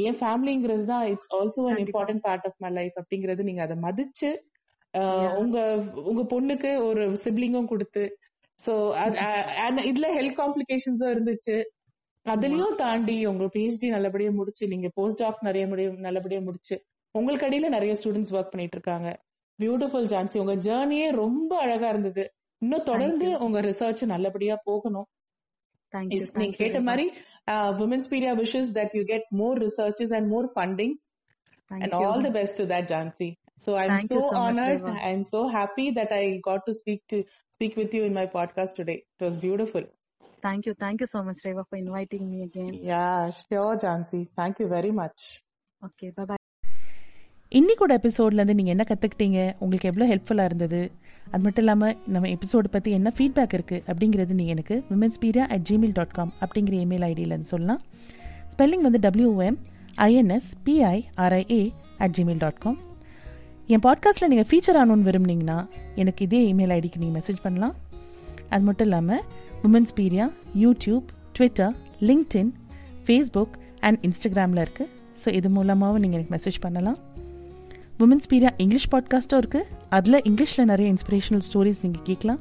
என் 0.04 0.20
ஃபேமிலிங்கிறது 0.22 0.86
தான் 0.86 1.06
it's 1.12 1.32
also 1.34 1.64
an. 1.68 1.80
Important 1.86 2.26
part 2.28 2.48
of 2.50 2.60
my 2.60 2.72
life 2.72 2.98
அப்படிங்கறது 3.02 3.44
நீங்க 3.44 3.64
அதை 3.64 3.78
மதிச்சு. 3.84 4.32
உங்க 5.40 5.58
உங்க 6.04 6.22
பொண்ணுக்கு 6.32 6.72
ஒரு 6.88 7.04
சிப்ளிங்கும் 7.24 7.70
கொடுத்து 7.70 8.04
சோ 8.60 8.74
இதுல 9.92 10.08
ஹெல்த் 10.18 10.39
காம்ப்ளிகேஷன்ஸும் 10.42 11.13
இருந்துச்சு. 11.16 11.56
அதுலயும் 12.26 12.76
தாண்டி 12.82 13.16
உங்க 13.32 13.46
பிஹெச்டி 13.54 13.88
நல்லபடியா 13.89 14.32
முடிச்சு 14.32 14.66
நீங்க 14.68 14.89
போஸ்ட் 14.98 15.22
டாக் 15.22 15.42
நிறைய 15.42 15.66
முடியும் 15.68 15.98
நல்லபடியா 16.06 16.42
முடிச்சு 16.42 16.76
உங்களுக்கு 17.16 17.48
அடியில 17.48 17.68
நிறைய 17.70 17.94
ஸ்டூடெண்ட்ஸ் 18.00 18.36
ஒர்க் 18.36 18.54
பண்ணிட்டு 18.54 18.78
இருக்காங்க. 18.78 19.10
பியூட்டிஃபுல் 19.60 20.08
ஜான்சி 20.13 20.38
உங்க 20.44 20.56
ஜேர்னியே 20.68 21.08
ரொம்ப 21.22 21.52
அழகா 21.63 21.89
இருந்தது. 21.89 22.24
இன்னும் 22.62 22.88
தொடர்ந்து. 22.92 23.28
உங்க 23.46 23.60
ரிசர்ச் 23.62 24.02
நல்லபடியா 24.13 24.56
போகணும். 24.70 25.08
நீங்க 25.94 26.56
கேட்ட. 26.62 26.80
மாதிரி 26.88 27.06
women's 27.80 28.10
pedia 28.13 28.32
wishes 28.42 28.70
that 28.78 28.94
you 28.98 29.04
get 29.12 29.28
more 29.42 29.58
researches 29.66 30.13
and 30.18 30.30
more 30.34 30.48
fundings 30.56 31.04
Thank 31.71 31.83
and 31.85 31.93
you. 31.93 31.99
all 32.01 32.21
the 32.21 32.31
best 32.31 32.57
to 32.57 32.67
that 32.67 32.88
Jansi. 32.88 33.29
So 33.59 33.77
I'm 33.77 33.91
Thank 33.91 34.09
so, 34.09 34.14
you 34.14 34.21
so 34.23 34.29
much, 34.29 34.38
honored. 34.43 34.83
Reva. 34.83 34.95
I'm 35.03 35.23
so 35.25 35.41
happy 35.51 35.91
that 35.93 36.11
I 36.12 36.41
got 36.43 36.64
to 36.67 36.75
speak 36.75 37.01
to 37.09 37.19
speak 37.53 37.77
with 37.77 37.93
you 37.93 38.03
in 38.05 38.14
my 38.14 38.27
podcast 38.29 38.75
today. 38.75 38.99
It 39.14 39.25
was 39.25 39.38
beautiful. 39.38 39.85
Thank 40.43 40.67
you, 40.67 40.75
thank 40.77 41.01
you 41.01 41.09
so 41.09 41.23
much, 41.23 41.38
Reva, 41.45 41.64
for 41.69 41.77
inviting 41.77 42.31
me 42.31 42.43
again. 42.45 42.73
Yeah, 42.85 43.23
sure, 43.43 43.77
Jansi. 43.77 44.21
Thank 44.37 44.61
you 44.61 44.69
very 44.69 44.93
much. 44.93 45.21
Okay, 45.83 46.11
bye 46.19 46.27
bye. 46.27 46.37
இன்னிக்கூட 47.53 47.93
எபிசோட்லேருந்து 47.99 48.57
நீங்கள் 48.57 48.75
என்ன 48.75 48.85
கற்றுக்கிட்டீங்க 48.88 49.38
உங்களுக்கு 49.64 49.88
எவ்வளோ 49.91 50.07
ஹெல்ப்ஃபுல்லாக 50.11 50.49
இருந்தது 50.51 50.81
அது 51.31 51.41
மட்டும் 51.45 51.62
இல்லாமல் 51.64 51.95
நம்ம 52.14 52.29
எபிசோடு 52.35 52.69
பற்றி 52.75 52.91
என்ன 52.97 53.11
ஃபீட்பேக் 53.17 53.55
இருக்குது 53.59 53.85
அப்படிங்கிறது 53.91 54.35
நீங்கள் 54.41 54.55
எனக்கு 54.57 54.77
விமென்ஸ்பீரியா 54.91 55.45
அட் 55.55 55.64
ஜிமெயில் 55.71 55.95
டாட் 55.99 56.14
காம் 56.19 56.33
அப்படிங்கிற 56.45 56.75
இமெயில் 56.85 57.07
ஐடியிலேருந்து 57.11 57.51
சொல்லலாம் 57.55 57.81
ஸ்பெல்லிங் 58.55 58.85
வந்து 58.88 59.01
WM 59.07 59.59
I N S 59.98 60.50
P I R I A 60.66 61.72
at 61.98 62.12
Gmail 62.18 62.38
dot 62.38 62.58
com 62.58 62.80
என் 63.68 63.80
பாட்காஸ்ட்டில் 63.80 64.28
நீங்கள் 64.28 64.48
ஃபீச்சர் 64.50 64.80
ஆகணும்னு 64.80 65.08
விரும்புனீங்கன்னா 65.10 65.68
எனக்கு 65.96 66.26
இதே 66.26 66.54
இமெயில் 66.54 66.74
ஐடிக்கு 66.74 66.98
நீங்கள் 66.98 67.22
மெசேஜ் 67.22 67.40
பண்ணலாம். 67.44 67.76
அது 68.50 68.64
மட்டும் 68.64 68.88
இல்லாமல் 68.88 69.22
women's 69.64 69.94
பீரியா 69.96 70.32
YouTube 70.60 71.04
Twitter 71.34 71.76
LinkedIn 72.02 72.52
Facebook 73.06 73.56
and 73.80 73.98
இன்ஸ்டாகிராமில் 74.02 74.66
இருக்குது 74.66 74.88
ஸோ 75.24 75.34
இது 75.34 75.50
மூலமாகவும் 75.50 76.02
நீங்கள் 76.02 76.20
எனக்கு 76.20 76.36
மெசேஜ் 76.38 76.60
பண்ணலாம். 76.60 76.98
உமன்ஸ் 78.00 78.30
பீரியா 78.30 78.50
இங்கிலீஷ் 78.58 78.88
பாட்காஸ்ட்டும் 78.92 79.42
இருக்குது 79.42 79.64
அதில் 79.90 80.22
இங்கிலீஷில் 80.22 80.66
நிறைய 80.66 80.94
இன்ஸ்பிரேஷனல் 80.94 81.42
ஸ்டோரிஸ் 81.54 81.82
நீங்கள் 81.82 82.02
கேட்கலாம் 82.04 82.40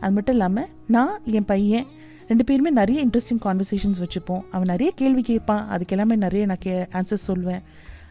அது 0.00 0.12
மட்டும் 0.12 0.34
இல்லாமல் 0.34 0.66
நான் 0.86 1.20
என் 1.24 1.44
பையன் 1.44 1.86
ரெண்டு 2.30 2.44
பேருமே 2.48 2.70
நிறைய 2.70 3.06
இன்ட்ரெஸ்டிங் 3.06 3.40
கான்வர்சேஷன்ஸ் 3.44 4.00
வச்சுப்போம். 4.02 4.42
அவன் 4.50 4.66
நிறைய 4.66 4.92
கேள்வி 5.00 5.22
கேட்பான். 5.22 5.68
அதுக்கு 5.68 5.94
எல்லாமே 5.96 6.16
நிறைய 6.16 6.46
நான் 6.46 6.60
கே 6.60 6.72
ஆன்சர்ஸ் 6.98 7.26
சொல்வேன் 7.28 7.62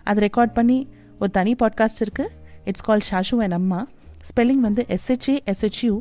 அதை 0.04 0.30
ரெக்கார்ட் 0.30 0.54
பண்ணி 0.54 0.88
ஒரு 1.20 1.32
தனி 1.32 1.54
பாட்காஸ்ட் 1.62 2.02
இருக்குது 2.06 2.34
it's 2.66 2.82
call 2.82 3.06
Shashu 3.10 3.38
and 3.46 3.58
Amma 3.60 3.88
spelling 4.30 4.64
வந்து 4.68 4.86
SHA 4.96 5.36
SHU 5.52 5.94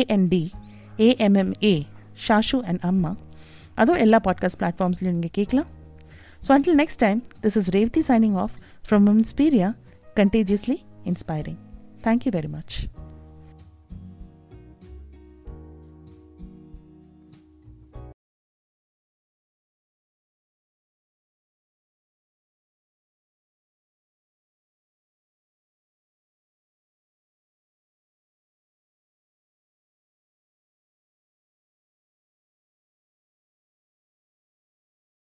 AND 0.00 0.42
AMMA 0.98 1.74
Shashu 2.28 2.60
and 2.60 2.84
Amma 2.90 3.16
அதுவும் 3.74 4.00
எல்லா 4.00 4.20
பாட்காஸ்ட் 4.24 4.60
பிளாட்ஃபார்ம்ஸ்லையும் 4.60 5.18
நீங்கள் 5.18 5.36
கேட்கலாம். 5.40 5.68
So 6.46 6.52
until 6.56 6.78
next 6.82 7.02
time 7.06 7.22
this 7.42 7.58
is 7.62 7.70
Revathi 7.78 8.04
signing 8.08 8.38
off 8.44 8.54
from 8.88 9.06
Women's 9.08 9.34
contagiously 10.20 10.78
inspiring 11.04 11.10
inspiring. 11.10 11.58
Thank 12.02 12.20
you 12.24 12.32
very. 12.32 12.97